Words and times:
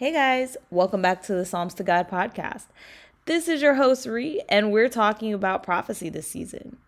Hey 0.00 0.14
guys, 0.14 0.56
welcome 0.70 1.02
back 1.02 1.22
to 1.24 1.34
the 1.34 1.44
Psalms 1.44 1.74
to 1.74 1.82
God 1.82 2.08
podcast. 2.08 2.64
This 3.26 3.48
is 3.48 3.60
your 3.60 3.74
host, 3.74 4.06
Ree, 4.06 4.40
and 4.48 4.72
we're 4.72 4.88
talking 4.88 5.34
about 5.34 5.62
prophecy 5.62 6.08
this 6.08 6.26
season. 6.26 6.78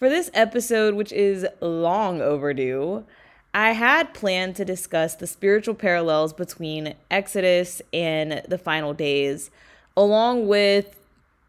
For 0.00 0.08
this 0.08 0.32
episode, 0.34 0.94
which 0.96 1.12
is 1.12 1.46
long 1.60 2.20
overdue, 2.20 3.04
I 3.54 3.70
had 3.70 4.14
planned 4.14 4.56
to 4.56 4.64
discuss 4.64 5.14
the 5.14 5.28
spiritual 5.28 5.76
parallels 5.76 6.32
between 6.32 6.96
Exodus 7.08 7.82
and 7.92 8.42
the 8.48 8.58
final 8.58 8.94
days, 8.94 9.52
along 9.96 10.48
with 10.48 10.98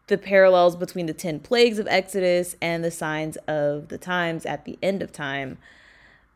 the 0.06 0.20
parallels 0.20 0.76
between 0.76 1.08
the 1.08 1.14
10 1.14 1.40
plagues 1.40 1.80
of 1.80 1.88
Exodus 1.88 2.56
and 2.62 2.84
the 2.84 2.92
signs 2.92 3.38
of 3.48 3.88
the 3.88 3.98
times 3.98 4.46
at 4.46 4.66
the 4.66 4.78
end 4.84 5.02
of 5.02 5.12
time. 5.12 5.58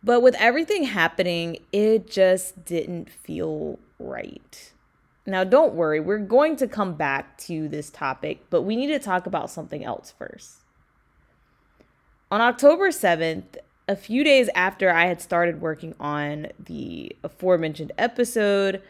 But 0.04 0.22
with 0.22 0.34
everything 0.40 0.86
happening, 0.86 1.58
it 1.72 2.10
just 2.10 2.66
didn't 2.66 3.12
feel 3.12 3.78
right. 4.02 4.72
Now, 5.26 5.44
don't 5.44 5.76
worry, 5.76 6.00
we're 6.00 6.18
going 6.18 6.56
to 6.58 6.68
come 6.68 6.96
back 6.96 7.38
to 7.40 7.68
this 7.68 7.90
topic, 7.90 8.46
but 8.50 8.64
we 8.64 8.76
need 8.76 8.88
to 8.88 9.00
talk 9.00 9.28
about 9.28 9.52
something 9.52 9.84
else 9.84 10.14
first. 10.18 10.62
On 12.32 12.42
October 12.42 12.90
7th, 12.90 13.58
a 13.88 13.96
few 13.96 14.24
days 14.24 14.50
after 14.56 14.90
I 14.90 15.06
had 15.06 15.22
started 15.22 15.62
working 15.62 15.94
on 16.00 16.48
the 16.60 17.16
aforementioned 17.24 17.92
episode, 17.98 18.82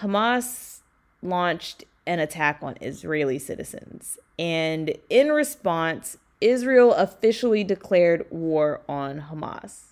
Hamas 0.00 0.80
launched 1.22 1.84
an 2.06 2.18
attack 2.18 2.58
on 2.62 2.76
Israeli 2.80 3.38
citizens. 3.38 4.18
And 4.38 4.96
in 5.08 5.28
response, 5.32 6.16
Israel 6.40 6.92
officially 6.94 7.62
declared 7.62 8.26
war 8.30 8.80
on 8.88 9.26
Hamas. 9.30 9.91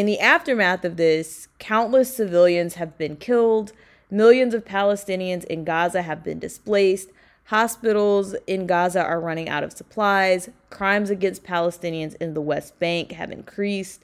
In 0.00 0.06
the 0.06 0.18
aftermath 0.18 0.86
of 0.86 0.96
this, 0.96 1.48
countless 1.58 2.16
civilians 2.16 2.76
have 2.76 2.96
been 2.96 3.16
killed, 3.16 3.74
millions 4.10 4.54
of 4.54 4.64
Palestinians 4.64 5.44
in 5.44 5.62
Gaza 5.62 6.00
have 6.00 6.24
been 6.24 6.38
displaced, 6.38 7.10
hospitals 7.48 8.34
in 8.46 8.66
Gaza 8.66 9.04
are 9.04 9.20
running 9.20 9.50
out 9.50 9.62
of 9.62 9.74
supplies, 9.74 10.48
crimes 10.70 11.10
against 11.10 11.44
Palestinians 11.44 12.16
in 12.18 12.32
the 12.32 12.40
West 12.40 12.78
Bank 12.78 13.12
have 13.12 13.30
increased. 13.30 14.02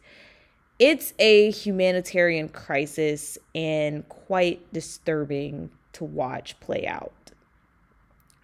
It's 0.79 1.15
a 1.19 1.51
humanitarian 1.51 2.51
crisis 2.51 3.39
and 3.55 4.07
quite 4.11 4.71
disturbing 4.75 5.71
to 5.95 6.05
watch 6.05 6.61
play 6.61 6.87
out. 6.87 7.31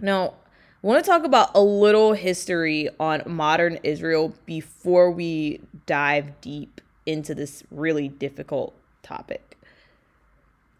Now, 0.00 0.37
I 0.83 0.87
want 0.87 1.05
to 1.05 1.11
talk 1.11 1.25
about 1.25 1.50
a 1.55 1.61
little 1.61 2.14
history 2.14 2.89
on 2.98 3.22
modern 3.27 3.78
Israel 3.83 4.33
before 4.47 5.11
we 5.11 5.61
dive 5.84 6.41
deep 6.41 6.81
into 7.06 7.34
this 7.34 7.62
really 7.70 8.08
difficult 8.08 8.75
topic. 9.03 9.58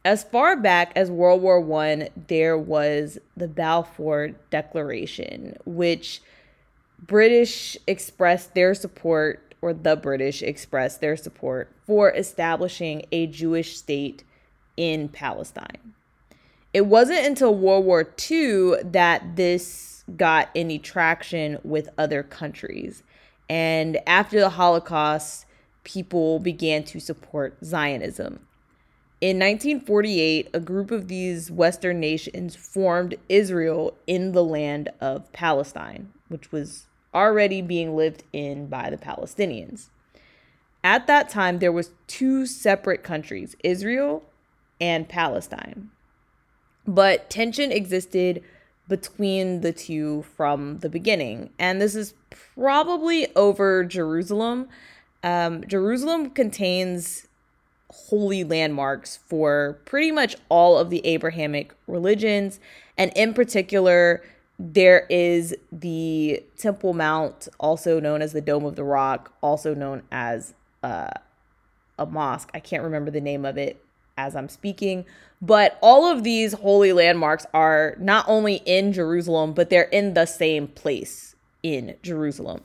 As 0.05 0.25
far 0.25 0.57
back 0.57 0.93
as 0.97 1.11
World 1.11 1.43
War 1.43 1.61
One, 1.61 2.09
there 2.29 2.59
was 2.59 3.19
the 3.37 3.47
Balfour 3.47 4.33
Declaration, 4.51 5.57
which 5.65 6.21
British 6.99 7.77
expressed 7.87 8.55
their 8.55 8.75
support, 8.75 9.55
or 9.61 9.73
the 9.73 9.95
British 9.95 10.43
expressed 10.43 11.01
their 11.01 11.17
support 11.17 11.71
for 11.87 12.11
establishing 12.11 13.05
a 13.13 13.29
Jewish 13.29 13.77
state 13.77 14.25
in 14.77 15.09
Palestine. 15.09 15.95
It 16.73 16.87
wasn't 16.87 17.27
until 17.27 17.55
World 17.55 17.85
War 17.85 18.09
II 18.31 18.83
that 18.83 19.37
this 19.37 20.05
got 20.17 20.49
any 20.55 20.79
traction 20.79 21.59
with 21.63 21.89
other 21.97 22.23
countries. 22.23 23.03
And 23.49 23.99
after 24.07 24.41
the 24.41 24.51
Holocaust, 24.51 25.47
people 25.85 26.39
began 26.39 26.85
to 26.85 27.01
support 27.01 27.57
Zionism. 27.65 28.41
In 29.21 29.39
1948, 29.39 30.49
a 30.53 30.61
group 30.61 30.91
of 30.91 31.07
these 31.07 31.51
Western 31.51 32.01
nations 32.01 32.57
formed 32.57 33.15
Israel 33.29 33.97
in 34.07 34.33
the 34.33 34.43
land 34.43 34.89
of 35.01 35.33
Palestine, 35.33 36.13
which 36.29 36.51
was 36.51 36.87
already 37.15 37.63
being 37.63 37.95
lived 37.95 38.25
in 38.33 38.67
by 38.67 38.91
the 38.91 38.97
Palestinians. 38.97 39.91
At 40.83 41.07
that 41.07 41.29
time, 41.29 41.61
there 41.61 41.71
was 41.71 41.93
two 42.09 42.47
separate 42.47 43.05
countries, 43.05 43.55
Israel 43.63 44.25
and 44.81 45.09
Palestine. 45.09 45.91
But 46.87 47.31
tension 47.31 47.71
existed 47.71 48.43
between 48.89 49.61
the 49.61 49.73
two 49.73 50.23
from 50.37 50.79
the 50.79 50.89
beginning, 50.89 51.51
and 51.59 51.81
this 51.81 51.95
is 51.95 52.15
probably 52.57 53.35
over 53.37 53.85
Jerusalem 53.85 54.69
um, 55.23 55.67
Jerusalem 55.67 56.31
contains 56.31 57.27
holy 57.91 58.43
landmarks 58.43 59.19
for 59.27 59.79
pretty 59.85 60.11
much 60.11 60.35
all 60.49 60.79
of 60.79 60.91
the 60.91 61.05
Abrahamic 61.07 61.75
religions. 61.87 62.59
And 62.97 63.13
in 63.15 63.35
particular, 63.35 64.23
there 64.59 65.07
is 65.11 65.55
the 65.71 66.43
Temple 66.57 66.95
Mount, 66.95 67.49
also 67.59 68.01
known 68.01 68.23
as 68.23 68.33
the 68.33 68.41
Dome 68.41 68.65
of 68.65 68.77
the 68.77 68.85
Rock, 68.85 69.33
also 69.43 69.75
known 69.75 70.03
as 70.11 70.55
uh, 70.83 71.11
a 71.99 72.07
mosque. 72.07 72.51
I 72.55 72.61
can't 72.61 72.83
remember 72.83 73.11
the 73.11 73.21
name 73.21 73.45
of 73.45 73.59
it 73.59 73.85
as 74.17 74.37
I'm 74.37 74.49
speaking. 74.49 75.05
But 75.41 75.79
all 75.83 76.05
of 76.05 76.23
these 76.23 76.53
holy 76.53 76.93
landmarks 76.93 77.47
are 77.53 77.97
not 77.99 78.25
only 78.29 78.57
in 78.65 78.93
Jerusalem, 78.93 79.53
but 79.53 79.71
they're 79.71 79.83
in 79.85 80.15
the 80.15 80.27
same 80.27 80.69
place 80.69 81.35
in 81.63 81.97
Jerusalem. 82.03 82.63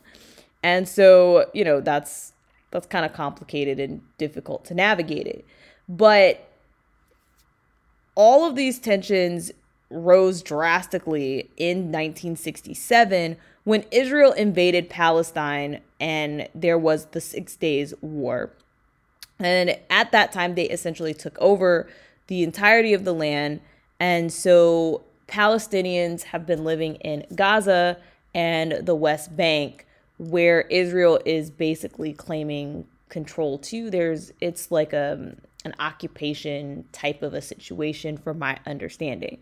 And 0.61 0.87
so, 0.87 1.49
you 1.53 1.63
know, 1.63 1.81
that's 1.81 2.33
that's 2.71 2.87
kind 2.87 3.05
of 3.05 3.13
complicated 3.13 3.79
and 3.79 4.01
difficult 4.17 4.65
to 4.65 4.73
navigate 4.73 5.27
it. 5.27 5.45
But 5.87 6.47
all 8.15 8.47
of 8.47 8.55
these 8.55 8.79
tensions 8.79 9.51
rose 9.89 10.41
drastically 10.41 11.49
in 11.55 11.91
1967 11.91 13.37
when 13.63 13.85
Israel 13.91 14.33
invaded 14.33 14.89
Palestine 14.89 15.81
and 15.99 16.47
there 16.53 16.77
was 16.77 17.05
the 17.07 17.21
Six 17.21 17.55
Days 17.55 17.93
War. 18.01 18.51
And 19.39 19.77
at 19.89 20.11
that 20.11 20.31
time, 20.31 20.55
they 20.55 20.65
essentially 20.65 21.13
took 21.13 21.37
over 21.39 21.87
the 22.27 22.43
entirety 22.43 22.93
of 22.93 23.05
the 23.05 23.13
land. 23.13 23.61
And 23.99 24.33
so 24.33 25.03
Palestinians 25.27 26.23
have 26.23 26.45
been 26.45 26.63
living 26.63 26.95
in 26.95 27.25
Gaza 27.35 27.97
and 28.33 28.85
the 28.85 28.95
West 28.95 29.35
Bank 29.35 29.86
where 30.17 30.61
Israel 30.61 31.19
is 31.25 31.49
basically 31.49 32.13
claiming 32.13 32.87
control 33.09 33.57
too. 33.57 33.89
There's 33.89 34.31
it's 34.41 34.71
like 34.71 34.93
a 34.93 35.13
um, 35.13 35.35
an 35.65 35.73
occupation 35.79 36.85
type 36.91 37.21
of 37.21 37.33
a 37.33 37.41
situation 37.41 38.17
from 38.17 38.39
my 38.39 38.57
understanding. 38.65 39.39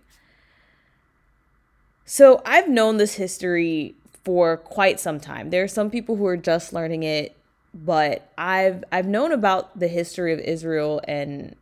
So 2.05 2.41
I've 2.45 2.69
known 2.69 2.97
this 2.97 3.15
history 3.15 3.95
for 4.23 4.57
quite 4.57 4.99
some 4.99 5.19
time. 5.19 5.49
There 5.49 5.63
are 5.63 5.67
some 5.67 5.89
people 5.89 6.15
who 6.15 6.25
are 6.25 6.37
just 6.37 6.73
learning 6.73 7.03
it, 7.03 7.35
but 7.73 8.31
I've 8.37 8.83
I've 8.91 9.07
known 9.07 9.31
about 9.31 9.79
the 9.79 9.87
history 9.87 10.33
of 10.33 10.39
Israel 10.39 11.01
and 11.07 11.55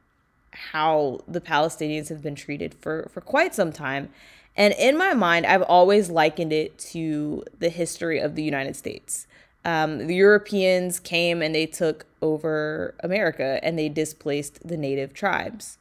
how 0.52 1.20
the 1.28 1.42
Palestinians 1.42 2.10
have 2.10 2.22
been 2.22 2.36
treated 2.36 2.74
for 2.76 3.10
for 3.12 3.22
quite 3.22 3.54
some 3.54 3.72
time. 3.72 4.10
And 4.56 4.74
in 4.78 4.98
my 4.98 5.14
mind, 5.14 5.46
I've 5.46 5.64
always 5.64 6.10
likened 6.10 6.54
it 6.54 6.78
to 6.80 7.44
the 7.60 7.70
history 7.70 8.20
of 8.20 8.36
the 8.36 8.44
United 8.44 8.76
States. 8.76 9.26
Um, 9.66 10.08
the 10.08 10.16
Europeans 10.16 11.00
came 11.00 11.42
and 11.42 11.56
they 11.56 11.66
took 11.66 12.06
over 12.22 12.96
America 13.00 13.60
and 13.64 13.80
they 13.80 13.90
displaced 13.90 14.68
the 14.68 14.78
native 14.78 15.14
tribes. 15.14 15.78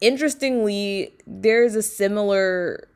Interestingly, 0.00 1.12
there's 1.26 1.74
a 1.74 1.82
similar 1.82 2.86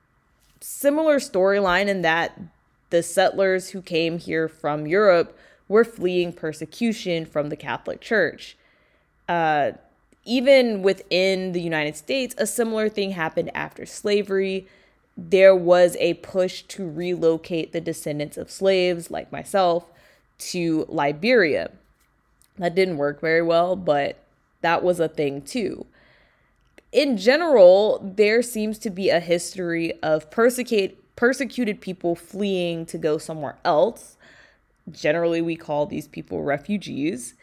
similar 0.60 1.18
storyline 1.18 1.88
in 1.88 2.00
that 2.00 2.40
the 2.88 3.02
settlers 3.02 3.70
who 3.70 3.82
came 3.82 4.18
here 4.18 4.48
from 4.48 4.86
Europe 4.86 5.36
were 5.68 5.84
fleeing 5.84 6.32
persecution 6.32 7.26
from 7.26 7.50
the 7.50 7.56
Catholic 7.56 8.00
Church. 8.00 8.56
Uh, 9.28 9.72
even 10.24 10.82
within 10.82 11.52
the 11.52 11.60
United 11.60 11.96
States, 11.96 12.34
a 12.38 12.46
similar 12.46 12.88
thing 12.88 13.12
happened 13.12 13.50
after 13.54 13.84
slavery. 13.84 14.66
There 15.16 15.54
was 15.54 15.96
a 16.00 16.14
push 16.14 16.62
to 16.62 16.88
relocate 16.88 17.72
the 17.72 17.80
descendants 17.80 18.36
of 18.36 18.50
slaves, 18.50 19.10
like 19.10 19.30
myself, 19.30 19.84
to 20.38 20.86
Liberia. 20.88 21.70
That 22.58 22.74
didn't 22.74 22.96
work 22.96 23.20
very 23.20 23.42
well, 23.42 23.76
but 23.76 24.18
that 24.60 24.82
was 24.82 24.98
a 25.00 25.08
thing 25.08 25.42
too. 25.42 25.86
In 26.90 27.16
general, 27.16 28.00
there 28.02 28.40
seems 28.40 28.78
to 28.78 28.90
be 28.90 29.10
a 29.10 29.20
history 29.20 30.00
of 30.00 30.30
persecute, 30.30 30.96
persecuted 31.16 31.80
people 31.80 32.14
fleeing 32.14 32.86
to 32.86 32.96
go 32.96 33.18
somewhere 33.18 33.58
else. 33.64 34.16
Generally, 34.90 35.42
we 35.42 35.56
call 35.56 35.86
these 35.86 36.06
people 36.06 36.42
refugees. 36.42 37.34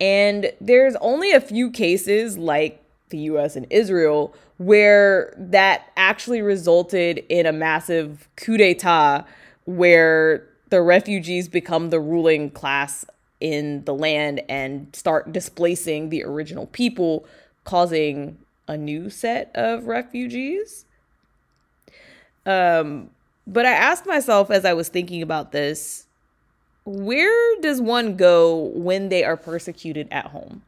And 0.00 0.52
there's 0.60 0.94
only 0.96 1.32
a 1.32 1.40
few 1.40 1.70
cases 1.70 2.38
like 2.38 2.82
the 3.10 3.18
US 3.18 3.56
and 3.56 3.66
Israel 3.70 4.34
where 4.58 5.32
that 5.36 5.90
actually 5.96 6.42
resulted 6.42 7.24
in 7.28 7.46
a 7.46 7.52
massive 7.52 8.28
coup 8.36 8.56
d'etat 8.56 9.24
where 9.64 10.46
the 10.70 10.82
refugees 10.82 11.48
become 11.48 11.90
the 11.90 12.00
ruling 12.00 12.50
class 12.50 13.04
in 13.40 13.84
the 13.84 13.94
land 13.94 14.42
and 14.48 14.94
start 14.94 15.32
displacing 15.32 16.08
the 16.10 16.24
original 16.24 16.66
people, 16.66 17.24
causing 17.64 18.36
a 18.66 18.76
new 18.76 19.08
set 19.08 19.50
of 19.54 19.86
refugees. 19.86 20.84
Um, 22.44 23.10
but 23.46 23.64
I 23.64 23.72
asked 23.72 24.06
myself 24.06 24.50
as 24.50 24.64
I 24.64 24.74
was 24.74 24.88
thinking 24.88 25.22
about 25.22 25.52
this 25.52 26.07
where 26.88 27.60
does 27.60 27.80
one 27.80 28.16
go 28.16 28.56
when 28.74 29.08
they 29.08 29.22
are 29.22 29.36
persecuted 29.36 30.08
at 30.10 30.26
home? 30.26 30.62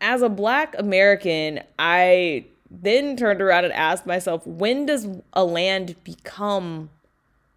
As 0.00 0.22
a 0.22 0.28
Black 0.28 0.74
American, 0.78 1.60
I 1.78 2.46
then 2.70 3.16
turned 3.16 3.40
around 3.40 3.64
and 3.64 3.72
asked 3.72 4.06
myself, 4.06 4.46
when 4.46 4.86
does 4.86 5.06
a 5.32 5.44
land 5.44 5.94
become 6.02 6.90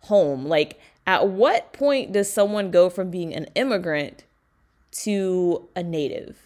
home? 0.01 0.45
Like, 0.45 0.79
at 1.07 1.27
what 1.27 1.73
point 1.73 2.11
does 2.11 2.31
someone 2.31 2.71
go 2.71 2.89
from 2.89 3.09
being 3.09 3.33
an 3.33 3.47
immigrant 3.55 4.23
to 4.91 5.67
a 5.75 5.81
native? 5.81 6.37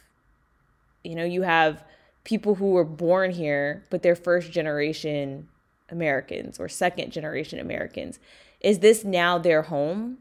You 1.03 1.15
know, 1.15 1.25
you 1.25 1.41
have 1.41 1.83
people 2.23 2.55
who 2.55 2.71
were 2.71 2.83
born 2.83 3.31
here, 3.31 3.83
but 3.89 4.03
they're 4.03 4.15
first 4.15 4.51
generation 4.51 5.47
Americans 5.89 6.59
or 6.59 6.67
second 6.69 7.11
generation 7.11 7.59
Americans. 7.59 8.19
Is 8.61 8.79
this 8.79 9.03
now 9.03 9.37
their 9.37 9.63
home? 9.63 10.17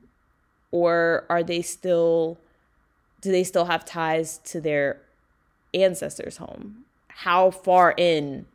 Or 0.71 1.25
are 1.31 1.43
they 1.43 1.63
still, 1.63 2.39
do 3.21 3.31
they 3.31 3.45
still 3.45 3.67
have 3.67 3.85
ties 3.85 4.39
to 4.45 4.61
their 4.61 5.01
ancestors' 5.73 6.37
home? 6.37 6.85
How 7.09 7.51
far 7.51 7.95
in, 7.97 8.47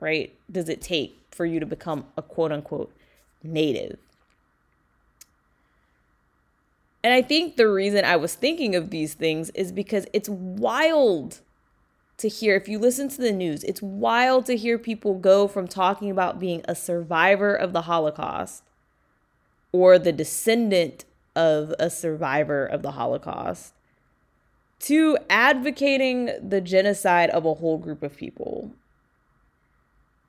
right, 0.00 0.34
does 0.50 0.68
it 0.68 0.80
take 0.80 1.18
for 1.30 1.44
you 1.44 1.60
to 1.60 1.66
become 1.66 2.06
a 2.16 2.22
quote 2.22 2.52
unquote 2.52 2.94
native? 3.42 3.98
And 7.04 7.12
I 7.12 7.22
think 7.22 7.56
the 7.56 7.68
reason 7.68 8.04
I 8.04 8.16
was 8.16 8.34
thinking 8.34 8.74
of 8.74 8.90
these 8.90 9.14
things 9.14 9.50
is 9.50 9.72
because 9.72 10.06
it's 10.12 10.28
wild 10.28 11.40
to 12.16 12.28
hear, 12.28 12.56
if 12.56 12.68
you 12.68 12.78
listen 12.78 13.08
to 13.08 13.20
the 13.20 13.32
news, 13.32 13.62
it's 13.62 13.80
wild 13.80 14.46
to 14.46 14.56
hear 14.56 14.78
people 14.78 15.14
go 15.14 15.46
from 15.46 15.68
talking 15.68 16.10
about 16.10 16.40
being 16.40 16.62
a 16.66 16.74
survivor 16.74 17.54
of 17.54 17.72
the 17.72 17.82
Holocaust 17.82 18.64
or 19.72 19.98
the 19.98 20.12
descendant 20.12 21.04
of 21.36 21.74
a 21.78 21.90
survivor 21.90 22.66
of 22.66 22.82
the 22.82 22.92
Holocaust 22.92 23.74
to 24.80 25.18
advocating 25.28 26.30
the 26.46 26.60
genocide 26.60 27.30
of 27.30 27.44
a 27.44 27.54
whole 27.54 27.78
group 27.78 28.02
of 28.02 28.16
people. 28.16 28.72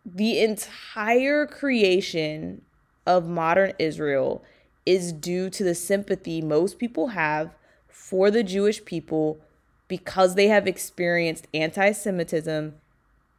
The 0.05 0.39
entire 0.39 1.45
creation 1.45 2.63
of 3.05 3.27
modern 3.27 3.73
Israel 3.77 4.43
is 4.85 5.13
due 5.13 5.49
to 5.51 5.63
the 5.63 5.75
sympathy 5.75 6.41
most 6.41 6.79
people 6.79 7.09
have 7.09 7.53
for 7.87 8.31
the 8.31 8.43
Jewish 8.43 8.83
people 8.85 9.39
because 9.87 10.35
they 10.35 10.47
have 10.47 10.67
experienced 10.67 11.47
anti 11.53 11.91
Semitism 11.91 12.75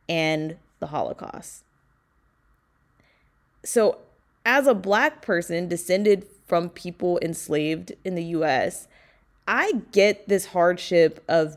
and 0.08 0.56
the 0.81 0.88
Holocaust. 0.88 1.64
So, 3.64 3.99
as 4.50 4.67
a 4.67 4.75
Black 4.75 5.23
person 5.23 5.69
descended 5.69 6.26
from 6.44 6.70
people 6.70 7.20
enslaved 7.23 7.93
in 8.05 8.17
the 8.17 8.25
US, 8.25 8.88
I 9.47 9.82
get 9.93 10.29
this 10.29 10.47
hardship 10.47 11.23
of 11.29 11.56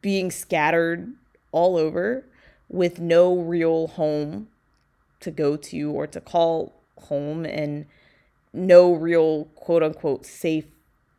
being 0.00 0.30
scattered 0.30 1.12
all 1.52 1.76
over 1.76 2.24
with 2.70 2.98
no 2.98 3.36
real 3.36 3.88
home 3.88 4.48
to 5.20 5.30
go 5.30 5.54
to 5.56 5.90
or 5.90 6.06
to 6.06 6.18
call 6.18 6.72
home 6.98 7.44
and 7.44 7.84
no 8.54 8.94
real 8.94 9.44
quote 9.54 9.82
unquote 9.82 10.24
safe 10.24 10.64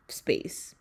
space. 0.08 0.74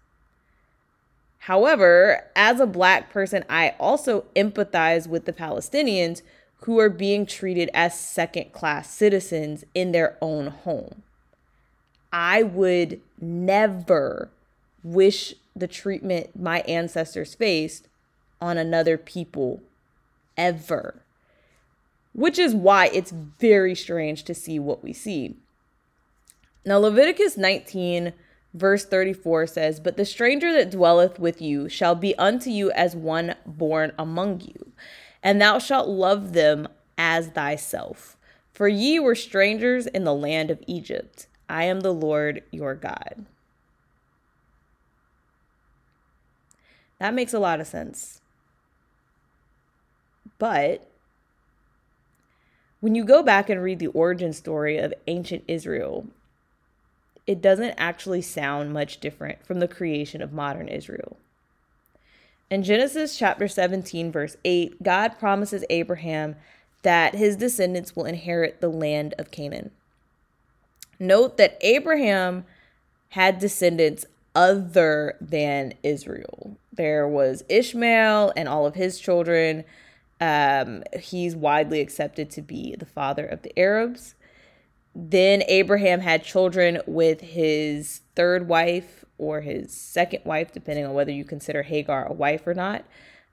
However, 1.37 2.23
as 2.35 2.59
a 2.59 2.65
black 2.65 3.11
person, 3.11 3.45
I 3.47 3.75
also 3.79 4.25
empathize 4.35 5.05
with 5.05 5.25
the 5.25 5.33
Palestinians 5.33 6.23
who 6.65 6.79
are 6.79 6.89
being 6.89 7.27
treated 7.27 7.69
as 7.75 7.99
second 7.99 8.51
class 8.51 8.89
citizens 8.89 9.63
in 9.75 9.91
their 9.91 10.17
own 10.19 10.47
home. 10.47 11.03
I 12.11 12.41
would 12.41 13.01
never 13.21 14.29
wish 14.83 15.35
the 15.55 15.67
treatment 15.67 16.35
my 16.35 16.61
ancestors 16.61 17.35
faced 17.35 17.87
on 18.41 18.57
another 18.57 18.97
people 18.97 19.61
ever. 20.35 20.95
Which 22.13 22.39
is 22.39 22.55
why 22.55 22.87
it's 22.87 23.11
very 23.11 23.75
strange 23.75 24.23
to 24.23 24.33
see 24.33 24.57
what 24.57 24.83
we 24.83 24.91
see. 24.91 25.35
Now, 26.65 26.79
Leviticus 26.79 27.37
19 27.37 28.13
Verse 28.55 28.85
34 28.85 29.47
says, 29.47 29.79
But 29.81 29.97
the 29.97 30.05
stranger 30.05 30.53
that 30.53 30.71
dwelleth 30.71 31.19
with 31.19 31.41
you 31.41 31.67
shall 31.67 31.93
be 31.93 32.15
unto 32.15 32.49
you 32.49 32.71
as 32.71 32.95
one 32.95 33.35
born 33.45 33.91
among 33.99 34.39
you, 34.39 34.71
and 35.25 35.41
thou 35.41 35.57
shalt 35.57 35.89
love 35.89 36.33
them 36.33 36.67
as 36.99 37.29
thyself. 37.29 38.15
For 38.53 38.67
ye 38.67 38.99
were 38.99 39.15
strangers 39.15 39.87
in 39.87 40.03
the 40.03 40.13
land 40.13 40.51
of 40.51 40.63
Egypt. 40.67 41.25
I 41.49 41.63
am 41.63 41.79
the 41.81 41.93
Lord 41.93 42.43
your 42.51 42.75
God. 42.75 43.25
That 46.99 47.15
makes 47.15 47.33
a 47.33 47.39
lot 47.39 47.59
of 47.59 47.65
sense. 47.65 48.21
But 50.37 50.87
when 52.79 52.93
you 52.93 53.03
go 53.03 53.23
back 53.23 53.49
and 53.49 53.63
read 53.63 53.79
the 53.79 53.87
origin 53.87 54.31
story 54.31 54.77
of 54.77 54.93
ancient 55.07 55.43
Israel, 55.47 56.05
it 57.25 57.41
doesn't 57.41 57.73
actually 57.77 58.21
sound 58.21 58.73
much 58.73 58.99
different 58.99 59.43
from 59.43 59.59
the 59.59 59.67
creation 59.67 60.21
of 60.21 60.31
modern 60.31 60.67
Israel. 60.67 61.17
In 62.49 62.61
Genesis 62.61 63.17
chapter 63.17 63.47
17, 63.47 64.11
verse 64.11 64.37
8, 64.45 64.83
God 64.83 65.17
promises 65.17 65.65
Abraham 65.69 66.35
that 66.83 67.15
his 67.15 67.35
descendants 67.35 67.95
will 67.95 68.05
inherit 68.05 68.61
the 68.61 68.69
land 68.69 69.15
of 69.17 69.31
Canaan. 69.31 69.71
Note 70.99 71.37
that 71.37 71.57
Abraham 71.61 72.45
had 73.09 73.39
descendants 73.39 74.05
other 74.35 75.17
than 75.19 75.73
Israel. 75.81 76.57
There 76.71 77.07
was 77.07 77.43
Ishmael 77.49 78.33
and 78.35 78.47
all 78.47 78.65
of 78.65 78.75
his 78.75 78.99
children. 78.99 79.63
Um, 80.21 80.83
he's 80.99 81.35
widely 81.35 81.81
accepted 81.81 82.29
to 82.31 82.41
be 82.41 82.75
the 82.75 82.85
father 82.85 83.25
of 83.25 83.41
the 83.41 83.57
Arabs. 83.57 84.13
Then 84.93 85.43
Abraham 85.47 86.01
had 86.01 86.23
children 86.23 86.79
with 86.85 87.21
his 87.21 88.01
third 88.15 88.47
wife 88.47 89.04
or 89.17 89.41
his 89.41 89.73
second 89.73 90.23
wife, 90.25 90.51
depending 90.51 90.85
on 90.85 90.93
whether 90.93 91.11
you 91.11 91.23
consider 91.23 91.63
Hagar 91.63 92.05
a 92.05 92.13
wife 92.13 92.45
or 92.45 92.53
not. 92.53 92.85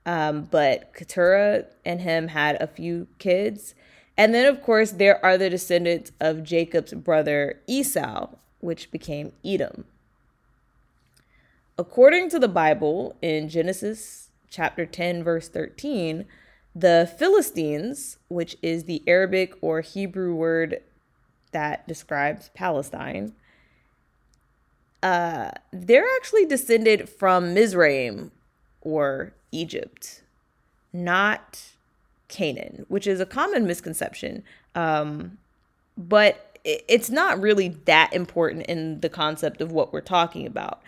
Um, 0.05 0.47
but 0.51 0.93
Keturah 0.93 1.65
and 1.85 2.01
him 2.01 2.29
had 2.29 2.61
a 2.61 2.67
few 2.67 3.07
kids. 3.19 3.73
And 4.17 4.33
then, 4.33 4.45
of 4.45 4.61
course, 4.61 4.91
there 4.91 5.23
are 5.23 5.37
the 5.37 5.49
descendants 5.49 6.11
of 6.19 6.43
Jacob's 6.43 6.93
brother 6.93 7.61
Esau, 7.67 8.29
which 8.59 8.91
became 8.91 9.33
Edom. 9.43 9.85
According 11.77 12.29
to 12.29 12.39
the 12.39 12.47
Bible, 12.47 13.15
in 13.21 13.49
Genesis 13.49 14.29
chapter 14.49 14.85
10, 14.85 15.23
verse 15.23 15.47
13, 15.49 16.25
the 16.75 17.11
Philistines, 17.17 18.17
which 18.27 18.55
is 18.61 18.83
the 18.83 19.03
Arabic 19.07 19.55
or 19.61 19.81
Hebrew 19.81 20.35
word 20.35 20.81
that 21.51 21.87
describes 21.87 22.49
Palestine, 22.53 23.33
uh, 25.03 25.51
they're 25.71 26.07
actually 26.15 26.45
descended 26.45 27.09
from 27.09 27.53
Mizraim 27.53 28.31
or 28.81 29.33
Egypt, 29.51 30.23
not 30.93 31.61
Canaan, 32.29 32.85
which 32.87 33.05
is 33.05 33.19
a 33.19 33.25
common 33.25 33.67
misconception. 33.67 34.43
Um, 34.73 35.37
but 35.97 36.57
it's 36.63 37.09
not 37.09 37.41
really 37.41 37.67
that 37.67 38.13
important 38.13 38.65
in 38.67 39.01
the 39.01 39.09
concept 39.09 39.59
of 39.59 39.73
what 39.73 39.91
we're 39.91 40.01
talking 40.01 40.47
about. 40.47 40.81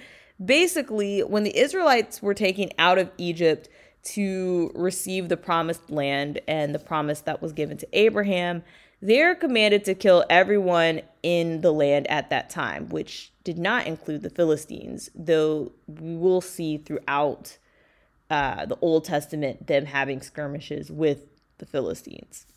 Basically, 0.43 1.19
when 1.21 1.43
the 1.43 1.57
Israelites 1.57 2.21
were 2.21 2.33
taken 2.33 2.69
out 2.79 2.97
of 2.97 3.11
Egypt 3.17 3.67
to 4.03 4.71
receive 4.73 5.27
the 5.27 5.37
promised 5.37 5.89
land 5.89 6.39
and 6.47 6.73
the 6.73 6.79
promise 6.79 7.19
that 7.21 7.41
was 7.41 7.51
given 7.51 7.77
to 7.77 7.87
Abraham, 7.91 8.63
they're 9.05 9.35
commanded 9.35 9.85
to 9.85 9.93
kill 9.93 10.25
everyone 10.29 11.01
in 11.21 11.61
the 11.61 11.71
land 11.71 12.07
at 12.07 12.29
that 12.31 12.49
time, 12.49 12.89
which 12.89 13.31
did 13.43 13.57
not 13.57 13.85
include 13.85 14.23
the 14.23 14.29
Philistines, 14.29 15.09
though 15.13 15.71
we 15.87 16.15
will 16.15 16.41
see 16.41 16.77
throughout 16.77 17.57
uh, 18.31 18.65
the 18.65 18.77
Old 18.81 19.05
Testament 19.05 19.67
them 19.67 19.85
having 19.85 20.21
skirmishes 20.21 20.91
with 20.91 21.27
the 21.59 21.65
Philistines. 21.67 22.47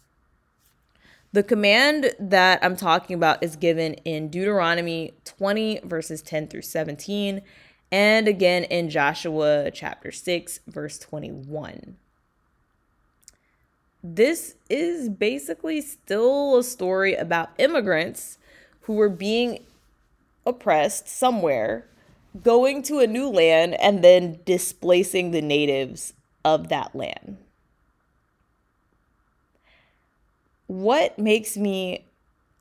The 1.33 1.43
command 1.43 2.15
that 2.19 2.61
I'm 2.63 2.77
talking 2.77 3.15
about 3.15 3.43
is 3.43 3.55
given 3.55 3.95
in 4.05 4.31
Deuteronomy 4.31 5.13
20, 5.27 5.81
verses 5.85 6.23
10 6.23 6.49
through 6.49 6.63
17, 6.63 7.43
and 7.93 8.27
again 8.27 8.65
in 8.65 8.89
Joshua 8.89 9.71
chapter 9.71 10.11
6, 10.11 10.61
verse 10.67 10.99
21 10.99 11.99
this 14.03 14.55
is 14.71 15.09
basically 15.09 15.81
still 15.81 16.57
a 16.59 16.63
story 16.63 17.15
about 17.15 17.51
immigrants 17.59 18.39
who 18.83 18.95
were 18.95 19.09
being 19.09 19.65
oppressed 20.47 21.09
somewhere, 21.09 21.87
going 22.43 22.83
to 22.85 23.01
a 23.01 23.07
new 23.07 23.29
land, 23.29 23.75
and 23.81 24.03
then 24.03 24.39
displacing 24.45 25.31
the 25.31 25.43
natives 25.43 26.15
of 26.45 26.69
that 26.69 26.95
land. 26.95 27.39
What 30.67 31.19
makes 31.19 31.57
me 31.57 32.07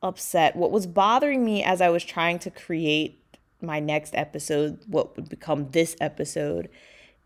upset, 0.02 0.56
what 0.56 0.70
was 0.70 0.86
bothering 0.86 1.44
me 1.44 1.62
as 1.62 1.80
I 1.80 1.88
was 1.88 2.04
trying 2.04 2.38
to 2.40 2.50
create 2.50 3.18
my 3.60 3.80
next 3.80 4.14
episode, 4.14 4.78
what 4.86 5.16
would 5.16 5.28
become 5.28 5.70
this 5.70 5.96
episode, 6.00 6.68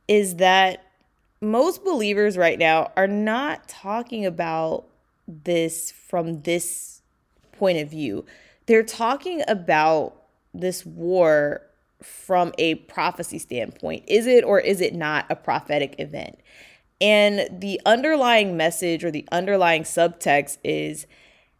is 0.08 0.36
that 0.36 0.84
most 1.42 1.84
believers 1.84 2.38
right 2.38 2.58
now 2.58 2.92
are 2.96 3.08
not 3.08 3.68
talking 3.68 4.24
about 4.24 4.84
this 5.26 5.90
from 5.90 6.42
this 6.42 7.02
point 7.52 7.78
of 7.78 7.90
view. 7.90 8.24
They're 8.66 8.84
talking 8.84 9.42
about 9.48 10.14
this 10.54 10.86
war 10.86 11.62
from 12.00 12.52
a 12.58 12.76
prophecy 12.76 13.38
standpoint. 13.38 14.04
Is 14.06 14.26
it 14.26 14.44
or 14.44 14.60
is 14.60 14.80
it 14.80 14.94
not 14.94 15.26
a 15.28 15.36
prophetic 15.36 15.96
event? 15.98 16.38
And 17.00 17.48
the 17.60 17.80
underlying 17.84 18.56
message 18.56 19.04
or 19.04 19.10
the 19.10 19.26
underlying 19.32 19.82
subtext 19.82 20.58
is 20.62 21.06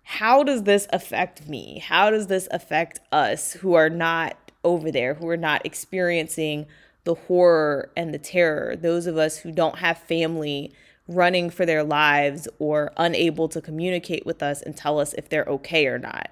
how 0.04 0.44
does 0.44 0.62
this 0.62 0.86
affect 0.92 1.48
me? 1.48 1.80
How 1.80 2.10
does 2.10 2.28
this 2.28 2.46
affect 2.52 3.00
us 3.10 3.54
who 3.54 3.74
are 3.74 3.90
not 3.90 4.36
over 4.62 4.92
there, 4.92 5.14
who 5.14 5.28
are 5.28 5.36
not 5.36 5.66
experiencing 5.66 6.66
the 7.04 7.14
horror 7.14 7.90
and 7.96 8.12
the 8.12 8.18
terror? 8.18 8.76
Those 8.76 9.06
of 9.06 9.16
us 9.16 9.38
who 9.38 9.52
don't 9.52 9.78
have 9.78 9.98
family 9.98 10.72
running 11.08 11.50
for 11.50 11.66
their 11.66 11.82
lives 11.82 12.48
or 12.58 12.92
unable 12.96 13.48
to 13.48 13.60
communicate 13.60 14.24
with 14.24 14.42
us 14.42 14.62
and 14.62 14.76
tell 14.76 14.98
us 14.98 15.12
if 15.14 15.28
they're 15.28 15.44
okay 15.44 15.86
or 15.86 15.98
not. 15.98 16.30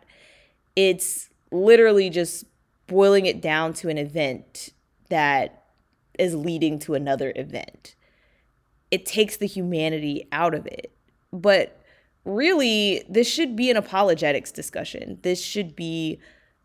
It's 0.77 1.29
literally 1.51 2.11
just 2.11 2.45
boiling 2.87 3.27
it 3.27 3.41
down 3.41 3.73
to 3.75 3.89
an 3.89 3.99
event 3.99 4.71
that 5.09 5.65
is 6.19 6.35
leading 6.35 6.79
to 6.81 6.95
another 6.95 7.33
event. 7.37 7.95
It 8.91 9.07
takes 9.07 9.37
the 9.37 9.47
humanity 9.47 10.29
out 10.33 10.55
of 10.55 10.67
it. 10.67 10.93
But 11.33 11.81
really, 12.25 13.05
this 13.09 13.29
should 13.29 13.57
be 13.57 13.71
an 13.71 13.77
apologetics 13.77 14.53
discussion. 14.53 15.19
This 15.23 15.43
should 15.43 15.75
be 15.75 16.19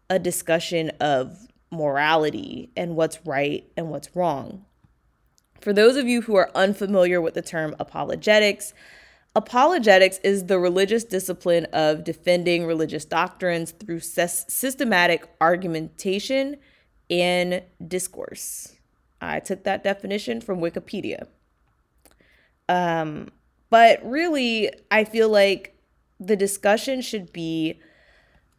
a 0.09 0.19
discussion 0.19 0.89
of 1.00 1.47
morality 1.75 2.72
and 2.75 2.96
what's 2.96 3.20
right 3.25 3.70
and 3.75 3.89
what's 3.89 4.15
wrong. 4.15 4.65
For 5.62 5.74
those 5.74 5.96
of 5.96 6.08
you 6.08 6.22
who 6.22 6.36
are 6.36 6.51
unfamiliar 6.55 7.20
with 7.22 7.34
the 7.34 7.41
term 7.41 7.75
apologetics, 7.79 8.74
apologetics 9.36 10.20
is 10.24 10.46
the 10.46 10.60
religious 10.60 11.03
discipline 11.03 11.65
of 11.74 12.03
defending 12.03 12.65
religious 12.65 13.05
doctrines 13.05 13.72
through 13.72 14.00
systematic 14.00 15.27
argumentation 15.41 16.58
and 17.10 17.63
discourse. 17.88 18.74
I 19.22 19.39
took 19.39 19.63
that 19.63 19.84
definition 19.84 20.41
from 20.41 20.60
Wikipedia. 20.60 21.27
Um, 22.70 23.29
but 23.70 24.00
really, 24.03 24.72
I 24.91 25.03
feel 25.03 25.29
like 25.29 25.77
the 26.20 26.36
discussion 26.36 27.01
should 27.01 27.34
be 27.34 27.79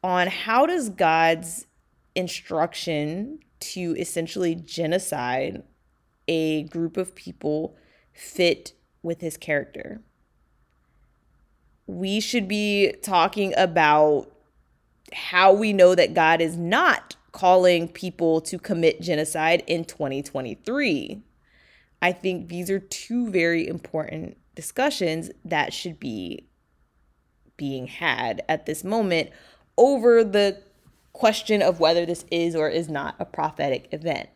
on 0.02 0.28
how 0.28 0.66
does 0.66 0.90
God's 0.90 1.66
instruction 2.16 3.38
to 3.60 3.94
essentially 3.98 4.54
genocide 4.54 5.62
a 6.26 6.64
group 6.64 6.96
of 6.96 7.14
people 7.14 7.76
fit 8.12 8.72
with 9.02 9.20
his 9.20 9.36
character. 9.36 10.00
We 11.86 12.18
should 12.18 12.48
be 12.48 12.94
talking 13.02 13.54
about 13.56 14.32
how 15.12 15.52
we 15.52 15.72
know 15.72 15.94
that 15.94 16.14
God 16.14 16.40
is 16.40 16.56
not 16.56 17.14
calling 17.30 17.86
people 17.86 18.40
to 18.40 18.58
commit 18.58 19.00
genocide 19.00 19.62
in 19.66 19.84
2023. 19.84 21.22
I 22.02 22.12
think 22.12 22.48
these 22.48 22.70
are 22.70 22.80
two 22.80 23.30
very 23.30 23.68
important 23.68 24.36
discussions 24.54 25.30
that 25.44 25.72
should 25.72 26.00
be 26.00 26.48
being 27.56 27.86
had 27.86 28.42
at 28.48 28.66
this 28.66 28.82
moment 28.82 29.30
over 29.76 30.24
the 30.24 30.62
question 31.16 31.62
of 31.62 31.80
whether 31.80 32.04
this 32.04 32.24
is 32.30 32.54
or 32.54 32.68
is 32.68 32.88
not 32.88 33.16
a 33.18 33.24
prophetic 33.24 33.88
event. 33.90 34.28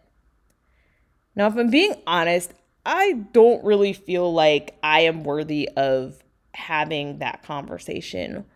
Now, 1.36 1.46
if 1.46 1.56
I'm 1.56 1.70
being 1.70 1.94
honest, 2.06 2.52
I 2.84 3.12
don't 3.32 3.62
really 3.62 3.92
feel 3.92 4.32
like 4.32 4.78
I 4.82 5.00
am 5.00 5.22
worthy 5.22 5.68
of 5.76 6.22
having 6.54 7.18
that 7.18 7.42
conversation 7.42 8.46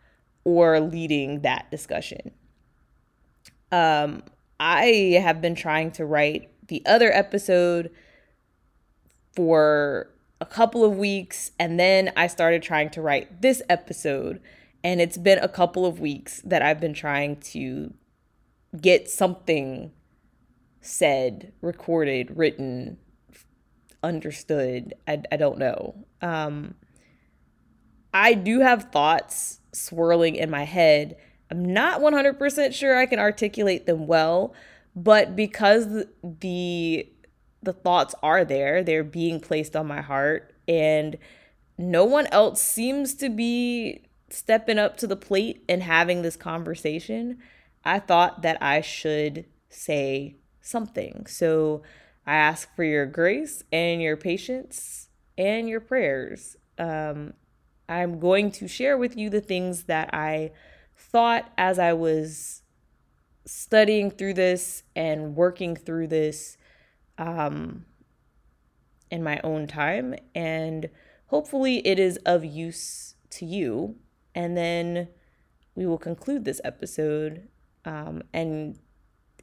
or 0.45 0.81
leading 0.81 1.43
that 1.43 1.71
discussion. 1.71 2.33
Um, 3.71 4.23
I 4.59 5.19
have 5.23 5.41
been 5.41 5.55
trying 5.55 5.91
to 5.93 6.07
write 6.07 6.51
the 6.69 6.85
other 6.87 7.13
episode 7.13 7.91
for 9.37 10.11
a 10.41 10.47
couple 10.47 10.85
of 10.85 10.97
weeks, 10.97 11.53
and 11.59 11.79
then 11.79 12.13
I 12.17 12.27
started 12.29 12.63
trying 12.63 12.91
to 12.91 13.03
write 13.03 13.43
this 13.43 13.63
episode. 13.69 14.41
And 14.83 15.01
it's 15.01 15.17
been 15.17 15.39
a 15.39 15.49
couple 15.49 15.87
of 15.87 16.01
weeks 16.01 16.41
that 16.45 16.63
I've 16.63 16.81
been 16.81 16.93
trying 16.93 17.37
to 17.53 17.95
get 18.81 19.09
something 19.09 19.93
said, 20.81 21.53
recorded, 21.61 22.37
written, 22.37 22.99
understood. 24.03 24.95
I, 25.09 25.23
I 25.33 25.37
don't 25.37 25.59
know. 25.59 25.95
Um, 26.21 26.75
I 28.13 28.35
do 28.35 28.61
have 28.61 28.93
thoughts 28.93 29.61
swirling 29.73 30.37
in 30.37 30.51
my 30.51 30.65
head. 30.65 31.17
I'm 31.51 31.65
not 31.65 32.01
100% 32.01 32.73
sure 32.73 32.97
I 32.97 33.07
can 33.07 33.19
articulate 33.19 33.87
them 33.87 34.07
well, 34.07 34.55
but 34.95 35.35
because 35.35 36.05
the 36.23 37.09
the 37.63 37.73
thoughts 37.73 38.15
are 38.23 38.45
there, 38.45 38.85
they're 38.85 39.03
being 39.03 39.41
placed 39.41 39.75
on 39.75 39.87
my 39.87 40.03
heart 40.03 40.55
and 40.69 41.17
no 41.79 42.05
one 42.05 42.27
else 42.27 42.61
seems 42.61 43.15
to 43.15 43.31
be 43.31 44.03
stepping 44.29 44.79
up 44.79 44.99
to 44.99 45.07
the 45.07 45.17
plate 45.17 45.65
and 45.67 45.83
having 45.83 46.21
this 46.21 46.37
conversation. 46.37 47.39
I 47.85 47.99
thought 47.99 48.43
that 48.43 48.63
I 48.63 48.81
should 48.81 49.47
say 49.69 50.37
something. 50.61 51.27
So 51.27 51.83
I 52.27 52.35
ask 52.35 52.75
for 52.75 52.85
your 52.85 53.07
grace 53.07 53.63
and 53.71 54.01
your 54.01 54.17
patience 54.17 55.09
and 55.37 55.69
your 55.69 55.81
prayers. 55.81 56.57
Um, 56.79 57.35
I'm 57.89 58.19
going 58.19 58.51
to 58.53 58.69
share 58.69 58.97
with 58.97 59.17
you 59.17 59.29
the 59.29 59.41
things 59.41 59.85
that 59.85 60.13
I 60.15 60.53
thought 60.97 61.53
as 61.59 61.79
I 61.79 61.93
was 61.93 62.63
studying 63.45 64.11
through 64.11 64.35
this 64.35 64.85
and 64.97 65.37
working 65.37 65.77
through 65.77 66.07
this 66.07 66.57
um, 67.19 67.85
in 69.11 69.23
my 69.23 69.39
own 69.45 69.67
time. 69.67 70.15
And 70.35 70.89
hopefully, 71.27 71.87
it 71.87 71.99
is 71.99 72.17
of 72.25 72.45
use 72.45 73.17
to 73.31 73.45
you. 73.45 73.97
And 74.35 74.57
then 74.57 75.09
we 75.75 75.87
will 75.87 75.99
conclude 75.99 76.45
this 76.45 76.61
episode 76.65 77.49
um, 77.85 78.23
and 78.33 78.79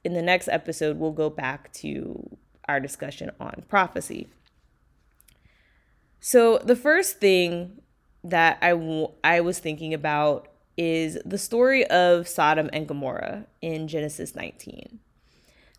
in 0.04 0.14
the 0.14 0.22
next 0.22 0.48
episode, 0.48 0.98
we'll 0.98 1.12
go 1.12 1.30
back 1.30 1.72
to 1.74 2.38
our 2.68 2.80
discussion 2.80 3.32
on 3.40 3.64
prophecy. 3.68 4.28
So, 6.20 6.60
the 6.60 6.76
first 6.76 7.20
thing 7.20 7.82
that 8.24 8.58
I, 8.62 8.72
w- 8.72 9.12
I 9.24 9.42
was 9.42 9.60
thinking 9.60 9.94
about 9.94 10.48
is 10.78 11.18
the 11.26 11.38
story 11.38 11.86
of 11.88 12.28
Sodom 12.28 12.70
and 12.72 12.88
Gomorrah 12.88 13.48
in 13.62 13.88
Genesis 13.88 14.36
19. 14.36 15.00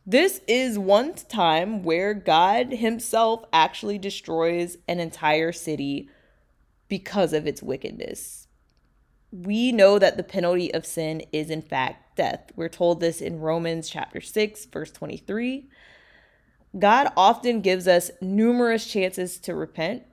This 0.04 0.40
is 0.48 0.78
one 0.78 1.14
time 1.14 1.84
where 1.84 2.12
God 2.12 2.72
Himself 2.72 3.44
actually 3.52 3.98
destroys 3.98 4.76
an 4.88 4.98
entire 4.98 5.52
city 5.52 6.08
because 6.88 7.32
of 7.32 7.46
its 7.46 7.62
wickedness. 7.62 8.48
We 9.30 9.70
know 9.70 10.00
that 10.00 10.16
the 10.16 10.24
penalty 10.24 10.74
of 10.74 10.84
sin 10.84 11.22
is, 11.32 11.50
in 11.50 11.62
fact, 11.62 12.01
death. 12.16 12.52
We're 12.56 12.68
told 12.68 13.00
this 13.00 13.20
in 13.20 13.40
Romans 13.40 13.88
chapter 13.88 14.20
6, 14.20 14.66
verse 14.66 14.90
23. 14.90 15.68
God 16.78 17.12
often 17.16 17.60
gives 17.60 17.86
us 17.86 18.10
numerous 18.20 18.86
chances 18.86 19.38
to 19.40 19.54
repent. 19.54 20.04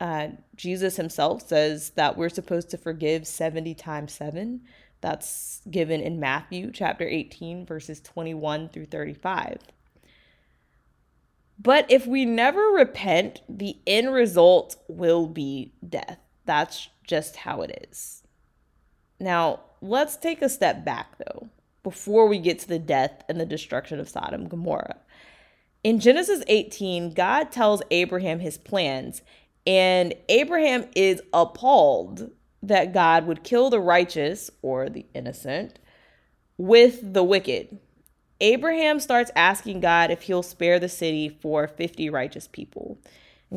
Uh, 0.00 0.28
Jesus 0.56 0.96
himself 0.96 1.46
says 1.46 1.90
that 1.90 2.16
we're 2.16 2.28
supposed 2.28 2.70
to 2.70 2.78
forgive 2.78 3.26
70 3.26 3.74
times 3.74 4.12
7. 4.12 4.62
That's 5.00 5.62
given 5.70 6.00
in 6.00 6.20
Matthew 6.20 6.70
chapter 6.72 7.06
18, 7.06 7.66
verses 7.66 8.00
21 8.00 8.68
through 8.68 8.86
35. 8.86 9.58
But 11.58 11.90
if 11.90 12.06
we 12.06 12.24
never 12.24 12.60
repent, 12.60 13.42
the 13.48 13.76
end 13.86 14.12
result 14.12 14.76
will 14.88 15.26
be 15.26 15.72
death. 15.88 16.18
That's 16.44 16.88
just 17.06 17.36
how 17.36 17.62
it 17.62 17.88
is. 17.90 18.22
Now, 19.20 19.60
let's 19.82 20.16
take 20.16 20.40
a 20.40 20.48
step 20.48 20.84
back 20.84 21.18
though, 21.18 21.48
before 21.82 22.26
we 22.28 22.38
get 22.38 22.58
to 22.60 22.68
the 22.68 22.78
death 22.78 23.22
and 23.28 23.38
the 23.38 23.46
destruction 23.46 24.00
of 24.00 24.08
Sodom 24.08 24.42
and 24.42 24.50
Gomorrah. 24.50 24.98
In 25.84 25.98
Genesis 25.98 26.44
18, 26.46 27.12
God 27.12 27.50
tells 27.50 27.82
Abraham 27.90 28.38
his 28.38 28.56
plans, 28.56 29.22
and 29.66 30.14
Abraham 30.28 30.86
is 30.94 31.20
appalled 31.32 32.30
that 32.62 32.94
God 32.94 33.26
would 33.26 33.42
kill 33.42 33.68
the 33.68 33.80
righteous 33.80 34.50
or 34.62 34.88
the 34.88 35.04
innocent 35.12 35.80
with 36.56 37.12
the 37.12 37.24
wicked. 37.24 37.78
Abraham 38.40 39.00
starts 39.00 39.30
asking 39.34 39.80
God 39.80 40.10
if 40.10 40.22
he'll 40.22 40.42
spare 40.42 40.78
the 40.78 40.88
city 40.88 41.28
for 41.28 41.66
50 41.66 42.10
righteous 42.10 42.48
people. 42.48 42.98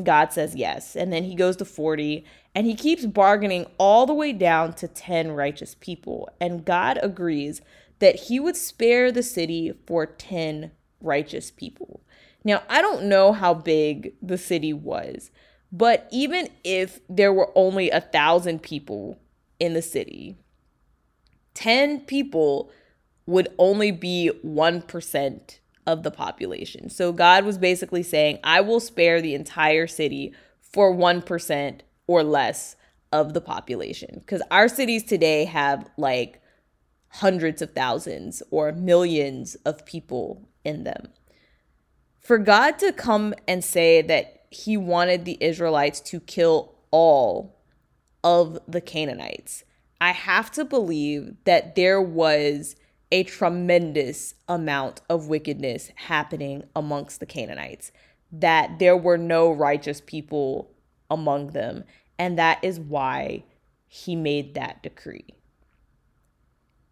God 0.02 0.32
says 0.32 0.54
yes. 0.54 0.96
And 0.96 1.12
then 1.12 1.24
he 1.24 1.34
goes 1.34 1.56
to 1.56 1.64
40 1.64 2.24
and 2.54 2.66
he 2.66 2.74
keeps 2.74 3.06
bargaining 3.06 3.66
all 3.78 4.06
the 4.06 4.14
way 4.14 4.32
down 4.32 4.72
to 4.74 4.88
10 4.88 5.32
righteous 5.32 5.74
people. 5.74 6.28
And 6.40 6.64
God 6.64 6.98
agrees 7.02 7.60
that 7.98 8.16
he 8.16 8.38
would 8.40 8.56
spare 8.56 9.10
the 9.10 9.22
city 9.22 9.72
for 9.86 10.06
10 10.06 10.70
righteous 11.00 11.50
people. 11.50 12.02
Now, 12.44 12.62
I 12.68 12.80
don't 12.80 13.04
know 13.04 13.32
how 13.32 13.54
big 13.54 14.14
the 14.22 14.38
city 14.38 14.72
was, 14.72 15.30
but 15.72 16.06
even 16.12 16.48
if 16.62 17.00
there 17.08 17.32
were 17.32 17.50
only 17.54 17.90
a 17.90 18.00
thousand 18.00 18.62
people 18.62 19.18
in 19.58 19.74
the 19.74 19.82
city, 19.82 20.36
10 21.54 22.00
people 22.00 22.70
would 23.26 23.48
only 23.58 23.90
be 23.90 24.30
1% 24.44 25.58
of 25.86 26.02
the 26.02 26.10
population. 26.10 26.90
So 26.90 27.12
God 27.12 27.44
was 27.44 27.58
basically 27.58 28.02
saying, 28.02 28.38
I 28.42 28.60
will 28.60 28.80
spare 28.80 29.20
the 29.20 29.34
entire 29.34 29.86
city 29.86 30.34
for 30.60 30.92
1% 30.94 31.80
or 32.06 32.22
less 32.22 32.76
of 33.12 33.34
the 33.34 33.40
population. 33.40 34.16
Because 34.20 34.42
our 34.50 34.68
cities 34.68 35.04
today 35.04 35.44
have 35.44 35.88
like 35.96 36.42
hundreds 37.08 37.62
of 37.62 37.72
thousands 37.72 38.42
or 38.50 38.72
millions 38.72 39.54
of 39.64 39.86
people 39.86 40.48
in 40.64 40.84
them. 40.84 41.08
For 42.20 42.38
God 42.38 42.78
to 42.80 42.92
come 42.92 43.34
and 43.46 43.64
say 43.64 44.02
that 44.02 44.46
he 44.50 44.76
wanted 44.76 45.24
the 45.24 45.38
Israelites 45.40 46.00
to 46.00 46.20
kill 46.20 46.74
all 46.90 47.56
of 48.24 48.58
the 48.66 48.80
Canaanites, 48.80 49.64
I 50.00 50.10
have 50.10 50.50
to 50.52 50.64
believe 50.64 51.36
that 51.44 51.76
there 51.76 52.02
was 52.02 52.76
a 53.12 53.24
tremendous 53.24 54.34
amount 54.48 55.00
of 55.08 55.28
wickedness 55.28 55.90
happening 55.94 56.64
amongst 56.74 57.20
the 57.20 57.26
Canaanites, 57.26 57.92
that 58.32 58.78
there 58.78 58.96
were 58.96 59.18
no 59.18 59.50
righteous 59.50 60.00
people 60.04 60.70
among 61.10 61.48
them. 61.48 61.84
And 62.18 62.38
that 62.38 62.58
is 62.62 62.80
why 62.80 63.44
he 63.86 64.16
made 64.16 64.54
that 64.54 64.82
decree. 64.82 65.26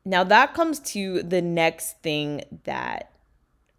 Now, 0.04 0.23
that 0.25 0.54
comes 0.54 0.80
to 0.80 1.23
the 1.23 1.42
next 1.42 2.02
thing 2.02 2.42
that 2.64 3.11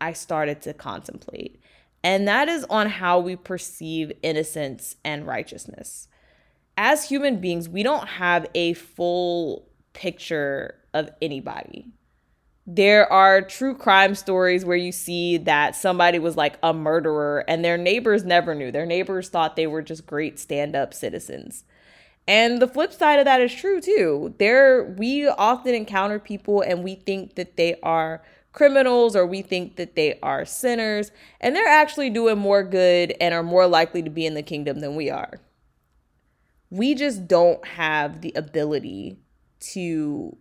I 0.02 0.14
started 0.14 0.62
to 0.64 0.74
contemplate, 0.74 1.62
and 2.04 2.28
that 2.28 2.50
is 2.50 2.66
on 2.70 2.90
how 2.90 3.20
we 3.20 3.36
perceive 3.36 4.12
innocence 4.22 4.96
and 5.06 5.28
righteousness. 5.28 6.08
As 6.78 7.08
human 7.08 7.40
beings, 7.40 7.70
we 7.70 7.84
don't 7.84 8.08
have 8.08 8.48
a 8.54 8.74
full 8.74 9.70
picture 9.94 10.76
of 10.94 11.10
anybody 11.22 11.92
there 12.68 13.12
are 13.12 13.42
true 13.42 13.76
crime 13.76 14.16
stories 14.16 14.66
where 14.66 14.78
you 14.78 14.92
see 14.92 15.38
that 15.38 15.76
somebody 15.76 16.18
was 16.18 16.36
like 16.36 16.58
a 16.64 16.74
murderer 16.74 17.46
and 17.48 17.64
their 17.64 17.78
neighbors 17.78 18.24
never 18.24 18.56
knew. 18.56 18.72
Their 18.72 18.88
neighbors 18.88 19.30
thought 19.30 19.56
they 19.56 19.68
were 19.68 19.84
just 19.84 20.08
great 20.08 20.40
stand-up 20.40 20.94
citizens. 20.94 21.64
And 22.28 22.60
the 22.60 22.68
flip 22.68 22.92
side 22.92 23.20
of 23.20 23.26
that 23.26 23.40
is 23.40 23.54
true 23.54 23.80
too. 23.80 24.34
There 24.40 24.96
we 24.98 25.28
often 25.28 25.76
encounter 25.76 26.18
people 26.18 26.62
and 26.62 26.84
we 26.84 26.96
think 26.96 27.36
that 27.36 27.56
they 27.56 27.80
are 27.84 28.24
criminals 28.52 29.16
or 29.16 29.28
we 29.28 29.44
think 29.44 29.76
that 29.76 29.96
they 29.96 30.18
are 30.24 30.44
sinners 30.44 31.12
and 31.40 31.56
they're 31.56 31.68
actually 31.68 32.10
doing 32.10 32.40
more 32.40 32.64
good 32.64 33.14
and 33.22 33.34
are 33.34 33.44
more 33.44 33.68
likely 33.68 34.02
to 34.02 34.10
be 34.10 34.26
in 34.26 34.34
the 34.34 34.42
kingdom 34.42 34.80
than 34.80 34.96
we 34.96 35.12
are. 35.12 35.40
We 36.72 36.96
just 36.96 37.28
don't 37.28 37.64
have 37.68 38.22
the 38.22 38.34
ability 38.36 39.20
to 39.74 40.36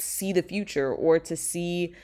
see 0.00 0.32
the 0.32 0.42
future 0.42 0.92
or 0.92 1.18
to 1.18 1.36
see 1.36 1.94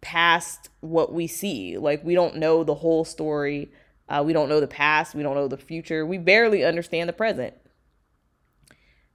past 0.00 0.68
what 0.80 1.12
we 1.12 1.26
see. 1.26 1.78
Like 1.78 2.04
we 2.04 2.14
don't 2.14 2.36
know 2.36 2.64
the 2.64 2.74
whole 2.74 3.04
story. 3.04 3.70
Uh, 4.08 4.22
we 4.24 4.32
don't 4.32 4.48
know 4.48 4.60
the 4.60 4.66
past. 4.66 5.14
We 5.14 5.22
don't 5.22 5.34
know 5.34 5.48
the 5.48 5.56
future. 5.56 6.04
We 6.04 6.18
barely 6.18 6.64
understand 6.64 7.08
the 7.08 7.14
present. 7.14 7.54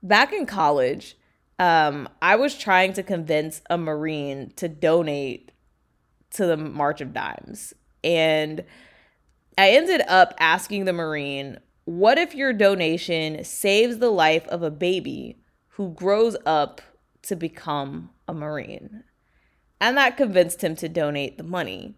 Back 0.01 0.31
in 0.33 0.45
college, 0.45 1.17
um, 1.59 2.07
I 2.21 2.35
was 2.35 2.57
trying 2.57 2.93
to 2.93 3.03
convince 3.03 3.61
a 3.69 3.77
Marine 3.77 4.53
to 4.55 4.67
donate 4.67 5.51
to 6.31 6.45
the 6.45 6.57
March 6.57 7.01
of 7.01 7.13
Dimes. 7.13 7.73
And 8.03 8.63
I 9.57 9.71
ended 9.71 10.01
up 10.07 10.33
asking 10.39 10.85
the 10.85 10.93
Marine, 10.93 11.59
what 11.85 12.17
if 12.17 12.35
your 12.35 12.53
donation 12.53 13.43
saves 13.43 13.97
the 13.97 14.11
life 14.11 14.47
of 14.47 14.61
a 14.61 14.69
baby 14.69 15.37
who 15.69 15.93
grows 15.93 16.37
up 16.45 16.81
to 17.23 17.35
become 17.35 18.09
a 18.27 18.33
Marine. 18.33 19.03
And 19.79 19.97
that 19.97 20.17
convinced 20.17 20.63
him 20.63 20.75
to 20.77 20.89
donate 20.89 21.37
the 21.37 21.43
money. 21.43 21.95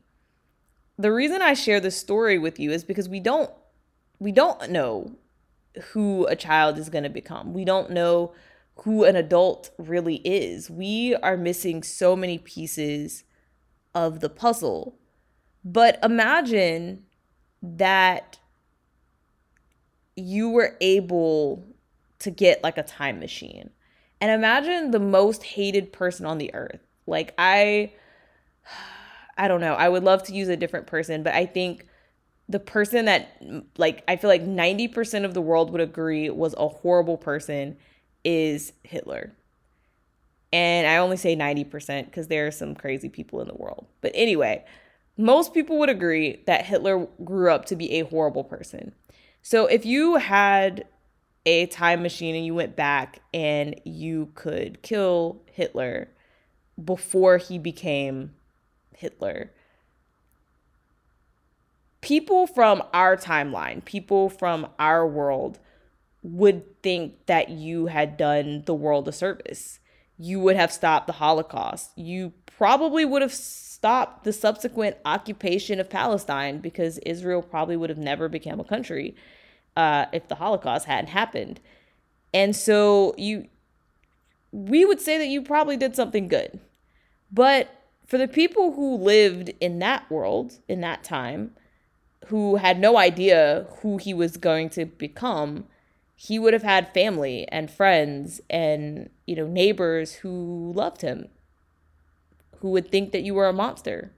The 0.97 1.11
reason 1.11 1.41
I 1.41 1.53
share 1.53 1.79
this 1.79 1.97
story 1.97 2.37
with 2.37 2.59
you 2.59 2.71
is 2.71 2.83
because 2.83 3.07
we 3.07 3.19
don't 3.19 3.51
we 4.19 4.33
don't 4.33 4.69
know 4.69 5.15
who 5.93 6.27
a 6.27 6.35
child 6.35 6.77
is 6.77 6.89
going 6.89 7.05
to 7.05 7.09
become. 7.09 7.53
We 7.53 7.63
don't 7.63 7.91
know 7.91 8.33
who 8.83 9.05
an 9.05 9.15
adult 9.15 9.71
really 9.77 10.17
is. 10.17 10.69
We 10.69 11.15
are 11.15 11.37
missing 11.37 11.83
so 11.83 12.15
many 12.15 12.37
pieces 12.37 13.23
of 13.95 14.19
the 14.19 14.29
puzzle. 14.29 14.97
But 15.63 15.99
imagine 16.03 17.05
that 17.61 18.39
you 20.15 20.49
were 20.49 20.75
able 20.81 21.65
to 22.19 22.31
get 22.31 22.63
like 22.63 22.77
a 22.77 22.83
time 22.83 23.19
machine 23.19 23.69
and 24.21 24.31
imagine 24.31 24.91
the 24.91 24.99
most 24.99 25.43
hated 25.43 25.91
person 25.93 26.25
on 26.25 26.37
the 26.37 26.53
earth. 26.53 26.81
Like 27.07 27.33
I 27.37 27.93
I 29.37 29.47
don't 29.47 29.61
know. 29.61 29.73
I 29.73 29.87
would 29.87 30.03
love 30.03 30.23
to 30.23 30.33
use 30.33 30.49
a 30.49 30.57
different 30.57 30.87
person, 30.87 31.23
but 31.23 31.33
I 31.33 31.45
think 31.45 31.87
the 32.49 32.59
person 32.59 33.05
that 33.05 33.41
like 33.77 34.03
I 34.07 34.15
feel 34.15 34.29
like 34.29 34.43
90% 34.43 35.23
of 35.23 35.33
the 35.33 35.41
world 35.41 35.71
would 35.71 35.81
agree 35.81 36.29
was 36.29 36.53
a 36.57 36.67
horrible 36.67 37.17
person 37.17 37.77
is 38.23 38.73
Hitler. 38.83 39.33
And 40.51 40.87
I 40.87 40.97
only 40.97 41.17
say 41.17 41.35
90% 41.35 42.05
because 42.05 42.27
there 42.27 42.47
are 42.47 42.51
some 42.51 42.73
crazy 42.73 43.07
people 43.07 43.39
in 43.39 43.47
the 43.47 43.53
world. 43.53 43.85
But 44.01 44.11
anyway, 44.15 44.65
most 45.15 45.53
people 45.53 45.77
would 45.77 45.89
agree 45.89 46.41
that 46.47 46.65
Hitler 46.65 47.07
grew 47.23 47.51
up 47.51 47.65
to 47.65 47.75
be 47.75 47.99
a 47.99 48.05
horrible 48.05 48.43
person. 48.43 48.93
So 49.41 49.67
if 49.67 49.85
you 49.85 50.15
had 50.15 50.85
a 51.45 51.65
time 51.67 52.01
machine 52.01 52.35
and 52.35 52.45
you 52.45 52.53
went 52.53 52.75
back 52.75 53.21
and 53.33 53.79
you 53.83 54.31
could 54.35 54.81
kill 54.81 55.41
Hitler 55.51 56.09
before 56.83 57.37
he 57.37 57.57
became 57.57 58.33
Hitler. 58.95 59.51
People 62.01 62.47
from 62.47 62.83
our 62.93 63.17
timeline, 63.17 63.83
people 63.83 64.29
from 64.29 64.67
our 64.77 65.05
world 65.07 65.59
would 66.21 66.81
think 66.81 67.25
that 67.25 67.49
you 67.49 67.87
had 67.87 68.17
done 68.17 68.63
the 68.65 68.73
world 68.73 69.07
a 69.07 69.11
service. 69.11 69.79
You 70.17 70.39
would 70.41 70.55
have 70.55 70.71
stopped 70.71 71.07
the 71.07 71.13
Holocaust. 71.13 71.97
You 71.97 72.33
probably 72.45 73.05
would 73.05 73.21
have 73.21 73.33
stopped 73.33 74.25
the 74.25 74.33
subsequent 74.33 74.97
occupation 75.05 75.79
of 75.79 75.89
Palestine 75.89 76.59
because 76.59 76.97
Israel 76.99 77.41
probably 77.41 77.77
would 77.77 77.89
have 77.89 77.99
never 77.99 78.27
become 78.27 78.59
a 78.59 78.65
country 78.65 79.15
uh, 79.79 80.05
if 80.11 80.27
the 80.27 80.35
Holocaust 80.35 80.85
hadn't 80.87 81.11
happened. 81.11 81.61
And 82.33 82.53
so 82.53 83.15
you, 83.17 83.47
we 84.51 84.83
would 84.83 84.99
say 84.99 85.17
that 85.17 85.27
you 85.27 85.41
probably 85.41 85.77
did 85.77 85.95
something 85.95 86.27
good. 86.27 86.59
But 87.31 87.69
for 88.05 88.17
the 88.17 88.27
people 88.27 88.73
who 88.73 88.97
lived 88.97 89.53
in 89.61 89.79
that 89.79 90.11
world, 90.11 90.59
in 90.67 90.81
that 90.81 91.05
time, 91.05 91.51
who 92.25 92.57
had 92.57 92.77
no 92.77 92.97
idea 92.97 93.67
who 93.81 93.97
he 93.97 94.13
was 94.13 94.35
going 94.35 94.69
to 94.71 94.85
become, 94.85 95.65
he 96.15 96.37
would 96.37 96.53
have 96.53 96.63
had 96.63 96.93
family 96.93 97.47
and 97.49 97.71
friends 97.71 98.41
and, 98.49 99.09
you 99.25 99.35
know, 99.37 99.47
neighbors 99.47 100.15
who 100.15 100.73
loved 100.75 101.01
him, 101.01 101.29
who 102.57 102.69
would 102.71 102.91
think 102.91 103.13
that 103.13 103.23
you 103.23 103.33
were 103.33 103.47
a 103.47 103.53
monster 103.53 104.11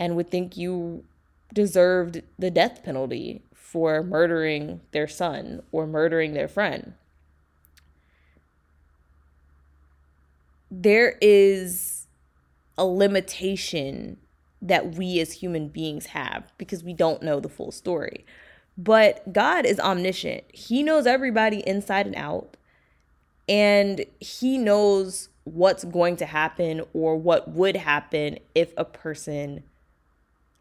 and 0.00 0.16
would 0.16 0.30
think 0.30 0.56
you 0.56 1.04
deserved 1.52 2.22
the 2.38 2.50
death 2.50 2.82
penalty 2.82 3.42
for 3.54 4.02
murdering 4.02 4.80
their 4.92 5.08
son 5.08 5.62
or 5.72 5.86
murdering 5.86 6.34
their 6.34 6.48
friend. 6.48 6.94
There 10.70 11.16
is 11.20 12.06
a 12.78 12.84
limitation 12.84 14.16
that 14.62 14.94
we 14.96 15.20
as 15.20 15.32
human 15.32 15.68
beings 15.68 16.06
have 16.06 16.52
because 16.58 16.84
we 16.84 16.92
don't 16.92 17.22
know 17.22 17.40
the 17.40 17.48
full 17.48 17.72
story. 17.72 18.24
But 18.76 19.32
God 19.32 19.66
is 19.66 19.78
omniscient, 19.78 20.44
He 20.52 20.82
knows 20.82 21.06
everybody 21.06 21.66
inside 21.66 22.06
and 22.06 22.16
out, 22.16 22.56
and 23.48 24.04
He 24.20 24.58
knows 24.58 25.28
what's 25.44 25.84
going 25.84 26.16
to 26.16 26.26
happen 26.26 26.82
or 26.92 27.16
what 27.16 27.50
would 27.50 27.76
happen 27.76 28.38
if 28.54 28.72
a 28.76 28.84
person 28.84 29.64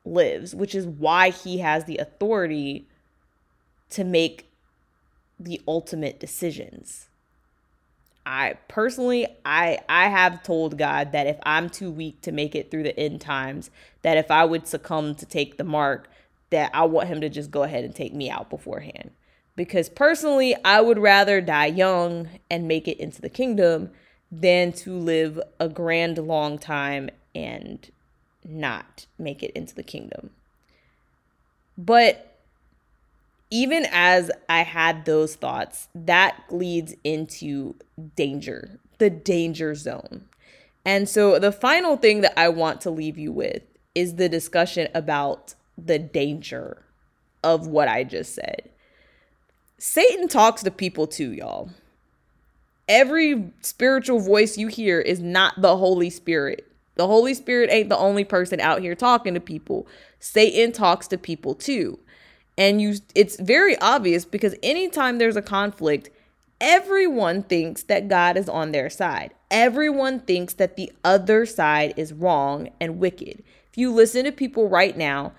lives, 0.06 0.56
which 0.56 0.76
is 0.76 0.86
why 0.86 1.30
He 1.30 1.60
has 1.60 1.86
the 1.86 1.98
authority 1.98 2.88
to 3.92 4.04
make 4.04 4.50
the 5.40 5.62
ultimate 5.68 6.20
decisions. 6.20 7.08
I 8.26 8.56
personally 8.68 9.26
I 9.44 9.80
I 9.90 10.08
have 10.10 10.44
told 10.44 10.78
God 10.78 11.14
that 11.14 11.26
if 11.26 11.38
I'm 11.44 11.70
too 11.70 11.90
weak 11.90 12.22
to 12.22 12.32
make 12.32 12.54
it 12.54 12.70
through 12.70 12.84
the 12.84 13.00
end 13.00 13.22
times, 13.22 13.72
that 14.04 14.18
if 14.18 14.30
I 14.30 14.46
would 14.46 14.68
succumb 14.68 15.16
to 15.16 15.26
take 15.26 15.58
the 15.58 15.64
mark, 15.64 16.10
that 16.52 16.70
I 16.74 16.84
want 16.84 17.08
him 17.08 17.22
to 17.22 17.30
just 17.30 17.50
go 17.50 17.64
ahead 17.64 17.84
and 17.84 17.96
take 17.96 18.14
me 18.14 18.30
out 18.30 18.50
beforehand. 18.50 19.12
Because 19.56 19.90
personally, 19.90 20.56
I 20.64 20.80
would 20.80 21.00
rather 21.00 21.42
die 21.42 21.66
young 21.66 22.30
and 22.50 22.68
make 22.68 22.88
it 22.88 23.00
into 23.00 23.22
the 23.22 23.30
kingdom 23.30 23.90
than 24.32 24.72
to 24.74 24.98
live 24.98 25.40
a 25.60 25.68
grand 25.68 26.18
long 26.18 26.60
time 26.60 27.10
and 27.34 27.90
not 28.50 29.06
make 29.18 29.44
it 29.44 29.52
into 29.52 29.76
the 29.76 29.84
kingdom. 29.84 30.32
But 31.78 32.38
even 33.50 33.86
as 33.92 34.32
I 34.48 34.64
had 34.64 35.06
those 35.06 35.36
thoughts, 35.36 35.88
that 35.96 36.42
leads 36.50 36.96
into 37.04 37.76
danger, 38.16 38.80
the 38.98 39.10
danger 39.10 39.76
zone. 39.76 40.26
And 40.86 41.08
so 41.08 41.40
the 41.40 41.52
final 41.52 41.98
thing 41.98 42.22
that 42.22 42.38
I 42.38 42.50
want 42.50 42.82
to 42.82 42.90
leave 42.90 43.18
you 43.18 43.32
with 43.32 43.64
is 43.96 44.16
the 44.16 44.30
discussion 44.30 44.88
about 44.94 45.56
the 45.78 46.00
danger 46.00 46.84
of 47.44 47.68
what 47.68 47.88
I 47.88 48.04
just 48.04 48.36
said. 48.36 48.70
Satan 49.78 50.28
talks 50.28 50.62
to 50.64 50.72
people 50.72 51.08
too, 51.08 51.32
y'all 51.32 51.70
every 52.90 53.52
spiritual 53.62 54.20
voice 54.20 54.58
you 54.58 54.68
hear 54.68 55.00
is 55.00 55.22
not 55.22 55.62
the 55.62 55.78
Holy 55.78 56.10
Spirit. 56.10 56.69
The 57.00 57.08
Holy 57.08 57.34
Spirit 57.34 57.70
ain't 57.72 57.88
the 57.88 57.98
only 57.98 58.26
person 58.26 58.60
out 58.60 58.82
here 58.82 58.94
talking 58.94 59.34
to 59.34 59.40
people. 59.40 59.88
Satan 60.20 60.74
talks 60.74 61.08
to 61.08 61.18
people 61.18 61.56
too. 61.56 61.98
And 62.58 62.82
you 62.82 62.96
it's 63.16 63.40
very 63.40 63.80
obvious 63.80 64.26
because 64.26 64.54
anytime 64.62 65.18
there's 65.18 65.38
a 65.38 65.42
conflict, 65.42 66.10
everyone 66.60 67.44
thinks 67.44 67.84
that 67.84 68.10
God 68.10 68.36
is 68.36 68.50
on 68.50 68.74
their 68.74 68.90
side. 68.90 69.34
Everyone 69.50 70.20
thinks 70.20 70.54
that 70.56 70.76
the 70.76 70.92
other 71.06 71.46
side 71.46 71.94
is 71.96 72.12
wrong 72.12 72.68
and 72.82 73.00
wicked. 73.00 73.44
If 73.72 73.78
you 73.78 73.94
listen 73.94 74.26
to 74.26 74.34
people 74.34 74.68
right 74.68 74.98
now, 74.98 75.32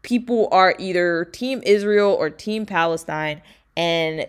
people 0.00 0.48
are 0.52 0.74
either 0.78 1.26
team 1.26 1.60
Israel 1.66 2.16
or 2.18 2.30
team 2.30 2.64
Palestine 2.64 3.42
and 3.76 4.26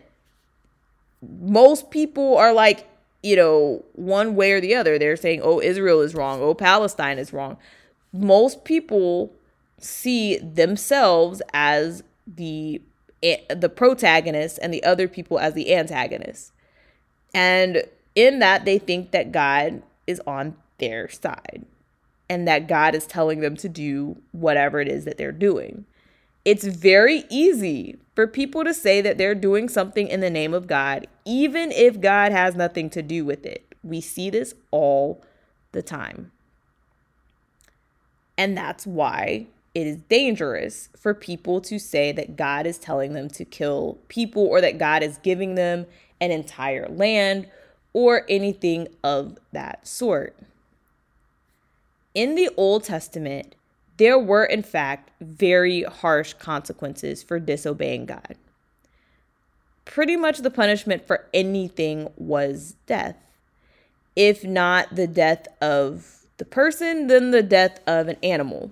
most 1.22 1.90
people 1.90 2.38
are 2.38 2.52
like, 2.52 2.86
you 3.26 3.36
know, 3.36 3.84
one 3.94 4.36
way 4.36 4.52
or 4.52 4.62
the 4.62 4.76
other. 4.76 5.00
They're 5.00 5.16
saying, 5.16 5.42
oh, 5.44 5.60
Israel 5.60 6.02
is 6.02 6.14
wrong. 6.14 6.44
Oh, 6.44 6.54
Palestine 6.54 7.18
is 7.18 7.34
wrong. 7.34 7.58
Most 8.14 8.64
people 8.66 9.34
see 9.80 10.38
themselves 10.38 11.42
as 11.52 12.04
the 12.28 12.82
the 13.50 13.70
protagonist 13.76 14.60
and 14.62 14.72
the 14.72 14.84
other 14.84 15.08
people 15.08 15.40
as 15.40 15.56
the 15.56 15.74
antagonists. 15.74 16.52
And 17.34 17.86
in 18.14 18.38
that 18.38 18.64
they 18.64 18.78
think 18.78 19.10
that 19.10 19.32
God 19.32 19.82
is 20.06 20.22
on 20.28 20.56
their 20.78 21.10
side 21.10 21.66
and 22.30 22.48
that 22.48 22.68
God 22.68 22.94
is 22.94 23.08
telling 23.08 23.40
them 23.40 23.56
to 23.58 23.68
do 23.68 24.22
whatever 24.34 24.80
it 24.80 24.88
is 24.88 25.06
that 25.06 25.18
they're 25.18 25.32
doing. 25.32 25.86
It's 26.46 26.66
very 26.66 27.24
easy 27.30 27.98
for 28.16 28.28
people 28.28 28.64
to 28.64 28.74
say 28.74 29.02
that 29.02 29.18
they're 29.18 29.36
doing 29.36 29.68
something 29.68 30.08
in 30.08 30.20
the 30.20 30.30
name 30.30 30.54
of 30.54 30.68
God, 30.68 31.08
even 31.26 31.72
if 31.72 32.00
God 32.00 32.32
has 32.32 32.56
nothing 32.56 32.90
to 32.92 33.02
do 33.02 33.26
with 33.26 33.46
it. 33.46 33.76
We 33.84 34.00
see 34.00 34.30
this 34.30 34.54
all 34.72 35.24
the 35.72 35.82
time. 35.82 36.32
And 38.38 38.56
that's 38.56 38.86
why 38.86 39.48
it 39.74 39.88
is 39.88 39.98
dangerous 39.98 40.90
for 40.98 41.14
people 41.14 41.60
to 41.62 41.80
say 41.80 42.12
that 42.14 42.38
God 42.38 42.66
is 42.66 42.78
telling 42.78 43.14
them 43.14 43.30
to 43.30 43.44
kill 43.44 43.98
people 44.08 44.46
or 44.46 44.62
that 44.62 44.78
God 44.78 45.04
is 45.04 45.18
giving 45.18 45.56
them 45.56 45.86
an 46.22 46.32
entire 46.32 46.88
land 46.88 47.48
or 47.92 48.26
anything 48.30 48.88
of 49.04 49.38
that 49.52 49.88
sort. 49.88 50.38
In 52.14 52.36
the 52.36 52.50
Old 52.56 52.86
Testament, 52.86 53.56
there 53.98 54.20
were, 54.20 54.44
in 54.44 54.64
fact, 54.64 55.12
very 55.22 55.84
harsh 55.84 56.34
consequences 56.34 57.24
for 57.24 57.40
disobeying 57.40 58.06
God. 58.06 58.36
Pretty 59.86 60.16
much 60.16 60.40
the 60.40 60.52
punishment 60.52 61.06
for 61.06 61.28
anything 61.34 62.10
was 62.18 62.76
death. 62.88 63.16
If 64.16 64.44
not 64.44 64.96
the 64.96 65.08
death 65.08 65.48
of 65.62 66.26
the 66.38 66.46
person, 66.46 67.08
then 67.08 67.32
the 67.32 67.44
death 67.44 67.80
of 67.88 68.08
an 68.08 68.18
animal. 68.24 68.72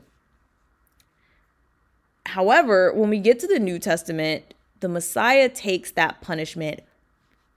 However, 2.28 2.92
when 2.94 3.10
we 3.10 3.20
get 3.20 3.40
to 3.40 3.48
the 3.48 3.60
New 3.60 3.80
Testament, 3.80 4.54
the 4.80 4.90
Messiah 4.90 5.50
takes 5.50 5.92
that 5.92 6.22
punishment 6.22 6.82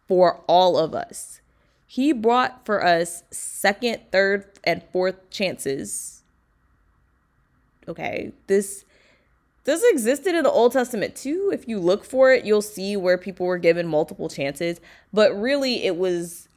for 0.06 0.42
all 0.46 0.76
of 0.76 0.94
us. 0.94 1.40
He 1.86 2.12
brought 2.12 2.66
for 2.66 2.84
us 2.84 3.22
second, 3.30 4.02
third, 4.12 4.46
and 4.64 4.82
fourth 4.92 5.30
chances 5.30 6.15
okay, 7.88 8.32
this 8.46 8.84
this 9.64 9.82
existed 9.90 10.36
in 10.36 10.44
the 10.44 10.50
Old 10.50 10.72
Testament 10.72 11.16
too. 11.16 11.50
If 11.52 11.66
you 11.66 11.80
look 11.80 12.04
for 12.04 12.32
it, 12.32 12.44
you'll 12.44 12.62
see 12.62 12.96
where 12.96 13.18
people 13.18 13.46
were 13.46 13.58
given 13.58 13.88
multiple 13.88 14.28
chances, 14.28 14.80
but 15.12 15.36
really 15.36 15.84
it 15.84 15.96
was 15.96 16.48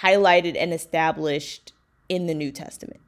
highlighted 0.00 0.56
and 0.58 0.74
established 0.74 1.72
in 2.08 2.26
the 2.26 2.34
New 2.34 2.50
Testament. 2.50 3.00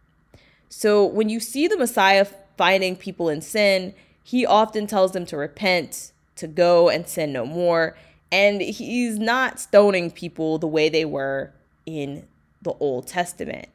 So 0.68 1.04
when 1.04 1.28
you 1.28 1.40
see 1.40 1.66
the 1.66 1.76
Messiah 1.76 2.26
finding 2.56 2.94
people 2.94 3.28
in 3.28 3.40
sin, 3.40 3.94
he 4.22 4.46
often 4.46 4.86
tells 4.86 5.12
them 5.12 5.26
to 5.26 5.36
repent, 5.36 6.12
to 6.36 6.46
go 6.46 6.88
and 6.88 7.08
sin 7.08 7.32
no 7.32 7.44
more. 7.44 7.96
And 8.30 8.60
he's 8.60 9.18
not 9.18 9.58
stoning 9.58 10.10
people 10.10 10.58
the 10.58 10.66
way 10.66 10.88
they 10.88 11.04
were 11.04 11.52
in 11.86 12.28
the 12.62 12.74
Old 12.74 13.06
Testament. 13.06 13.68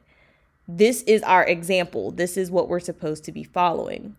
This 0.66 1.02
is 1.02 1.22
our 1.22 1.44
example. 1.44 2.10
This 2.10 2.36
is 2.36 2.50
what 2.50 2.68
we're 2.68 2.80
supposed 2.80 3.24
to 3.24 3.32
be 3.32 3.44
following. 3.44 4.16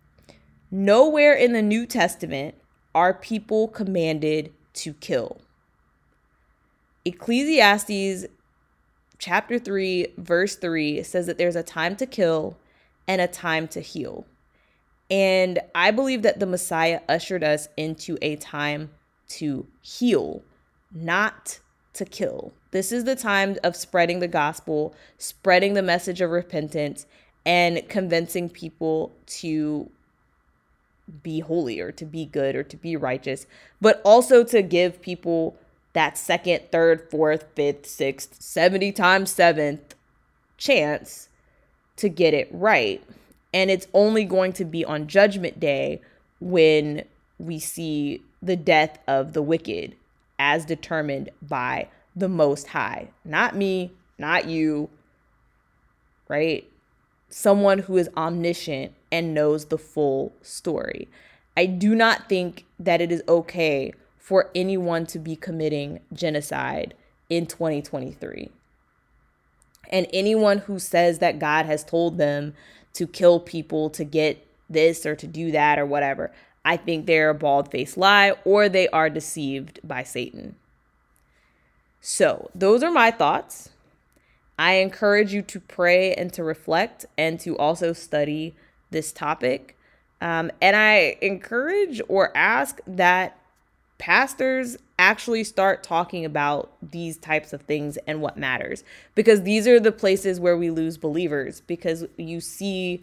Nowhere 0.69 1.33
in 1.33 1.53
the 1.53 1.61
New 1.61 1.85
Testament 1.85 2.55
are 2.93 3.13
people 3.13 3.67
commanded 3.67 4.53
to 4.73 4.93
kill. 4.93 5.37
Ecclesiastes 7.03 8.25
chapter 9.17 9.59
3, 9.59 10.07
verse 10.17 10.55
3 10.55 11.03
says 11.03 11.25
that 11.27 11.37
there's 11.37 11.55
a 11.55 11.63
time 11.63 11.95
to 11.95 12.05
kill 12.05 12.57
and 13.07 13.21
a 13.21 13.27
time 13.27 13.67
to 13.69 13.79
heal. 13.79 14.25
And 15.09 15.59
I 15.75 15.91
believe 15.91 16.23
that 16.23 16.39
the 16.39 16.45
Messiah 16.45 17.01
ushered 17.07 17.43
us 17.43 17.67
into 17.77 18.17
a 18.21 18.35
time 18.37 18.89
to 19.27 19.67
heal, 19.81 20.41
not 20.91 21.59
to 21.95 22.05
kill. 22.05 22.53
This 22.71 22.91
is 22.91 23.03
the 23.03 23.15
time 23.15 23.57
of 23.63 23.75
spreading 23.75 24.19
the 24.19 24.27
gospel, 24.27 24.93
spreading 25.17 25.73
the 25.73 25.81
message 25.81 26.21
of 26.21 26.29
repentance, 26.29 27.05
and 27.45 27.87
convincing 27.89 28.49
people 28.49 29.11
to 29.27 29.89
be 31.23 31.39
holy 31.39 31.79
or 31.79 31.91
to 31.91 32.05
be 32.05 32.25
good 32.25 32.55
or 32.55 32.63
to 32.63 32.77
be 32.77 32.95
righteous, 32.95 33.45
but 33.79 34.01
also 34.03 34.43
to 34.43 34.61
give 34.61 35.01
people 35.01 35.55
that 35.93 36.17
second, 36.17 36.61
third, 36.71 37.09
fourth, 37.09 37.45
fifth, 37.55 37.85
sixth, 37.85 38.41
70 38.41 38.91
times 38.91 39.31
seventh 39.31 39.95
chance 40.57 41.29
to 41.95 42.09
get 42.09 42.33
it 42.33 42.49
right. 42.51 43.03
And 43.53 43.71
it's 43.71 43.87
only 43.93 44.25
going 44.25 44.51
to 44.53 44.65
be 44.65 44.83
on 44.83 45.07
Judgment 45.07 45.59
Day 45.59 46.01
when 46.41 47.03
we 47.37 47.59
see 47.59 48.21
the 48.41 48.57
death 48.57 48.99
of 49.07 49.33
the 49.33 49.41
wicked 49.41 49.95
as 50.39 50.65
determined 50.65 51.29
by 51.41 51.87
the 52.15 52.29
Most 52.29 52.67
High. 52.67 53.09
Not 53.23 53.55
me, 53.55 53.91
not 54.17 54.47
you, 54.47 54.89
right? 56.27 56.69
Someone 57.29 57.79
who 57.79 57.97
is 57.97 58.09
omniscient 58.15 58.93
and 59.11 59.33
knows 59.33 59.65
the 59.65 59.77
full 59.77 60.33
story. 60.41 61.07
I 61.57 61.65
do 61.65 61.95
not 61.95 62.29
think 62.29 62.65
that 62.79 63.01
it 63.01 63.11
is 63.11 63.23
okay 63.27 63.93
for 64.17 64.49
anyone 64.55 65.05
to 65.07 65.19
be 65.19 65.35
committing 65.35 65.99
genocide 66.13 66.95
in 67.29 67.45
2023. 67.45 68.49
And 69.89 70.07
anyone 70.11 70.59
who 70.59 70.79
says 70.79 71.19
that 71.19 71.39
God 71.39 71.65
has 71.65 71.83
told 71.83 72.17
them 72.17 72.53
to 72.93 73.07
kill 73.07 73.39
people 73.39 73.89
to 73.91 74.03
get 74.03 74.45
this 74.69 75.05
or 75.05 75.15
to 75.15 75.27
do 75.27 75.51
that 75.51 75.77
or 75.77 75.85
whatever, 75.85 76.31
I 76.65 76.77
think 76.77 77.05
they're 77.05 77.29
a 77.29 77.35
bald 77.35 77.71
faced 77.71 77.95
lie 77.95 78.33
or 78.43 78.67
they 78.67 78.87
are 78.89 79.09
deceived 79.09 79.79
by 79.83 80.03
Satan. 80.03 80.55
So, 82.01 82.49
those 82.53 82.83
are 82.83 82.91
my 82.91 83.11
thoughts. 83.11 83.69
I 84.57 84.75
encourage 84.75 85.33
you 85.33 85.41
to 85.43 85.59
pray 85.59 86.13
and 86.13 86.33
to 86.33 86.43
reflect 86.43 87.05
and 87.17 87.39
to 87.41 87.57
also 87.57 87.93
study 87.93 88.55
this 88.89 89.11
topic. 89.11 89.77
Um, 90.21 90.51
and 90.61 90.75
I 90.75 91.17
encourage 91.21 92.01
or 92.07 92.35
ask 92.35 92.79
that 92.87 93.37
pastors 93.97 94.77
actually 94.97 95.43
start 95.43 95.83
talking 95.83 96.25
about 96.25 96.71
these 96.81 97.17
types 97.17 97.53
of 97.53 97.61
things 97.61 97.97
and 98.07 98.21
what 98.21 98.37
matters 98.37 98.83
because 99.13 99.43
these 99.43 99.67
are 99.67 99.79
the 99.79 99.91
places 99.91 100.39
where 100.39 100.57
we 100.57 100.69
lose 100.69 100.97
believers 100.97 101.61
because 101.61 102.05
you 102.17 102.39
see 102.39 103.01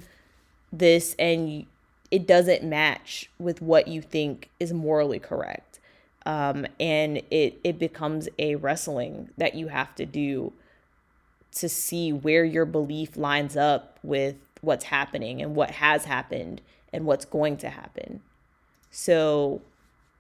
this 0.73 1.15
and 1.19 1.67
it 2.13 2.27
doesn't 2.27 2.63
match 2.63 3.31
with 3.39 3.63
what 3.63 3.89
you 3.89 4.03
think 4.03 4.51
is 4.61 4.73
morally 4.73 5.19
correct. 5.19 5.81
Um, 6.25 6.67
and 6.79 7.23
it 7.31 7.59
it 7.65 7.81
becomes 7.81 8.29
a 8.39 8.55
wrestling 8.55 9.31
that 9.39 9.57
you 9.57 9.69
have 9.69 9.97
to 9.97 10.07
do 10.07 10.53
to 11.53 11.69
see 11.69 12.13
where 12.13 12.45
your 12.45 12.67
belief 12.67 13.17
lines 13.17 13.57
up 13.57 13.99
with 14.05 14.37
what's 14.61 14.85
happening 14.85 15.43
and 15.43 15.57
what 15.57 15.73
has 15.73 16.05
happened 16.05 16.61
and 16.93 17.07
what's 17.07 17.25
going 17.25 17.57
to 17.57 17.71
happen. 17.71 18.21
So 18.91 19.63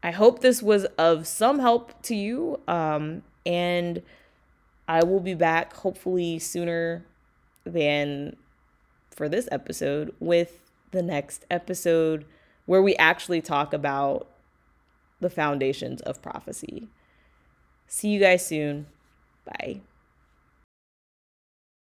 I 0.02 0.11
hope 0.11 0.40
this 0.40 0.62
was 0.62 0.87
of 0.98 1.26
some 1.26 1.61
help 1.61 2.02
to 2.05 2.16
you. 2.16 2.59
Um, 2.66 3.22
and 3.46 4.02
I 4.88 5.05
will 5.05 5.20
be 5.20 5.35
back 5.35 5.74
hopefully 5.74 6.38
sooner 6.38 7.05
than 7.64 8.37
for 9.11 9.28
this 9.28 9.48
episode 9.52 10.14
with 10.18 10.62
the 10.92 11.02
next 11.02 11.44
episode 11.50 12.24
where 12.66 12.83
we 12.83 12.94
actually 12.96 13.42
talk 13.42 13.74
about 13.74 14.28
the 15.20 15.31
foundations 15.31 16.00
of 16.02 16.22
prophecy. 16.22 16.88
See 17.87 18.09
you 18.09 18.20
guys 18.20 18.46
soon. 18.46 18.87
Bye. 19.44 19.81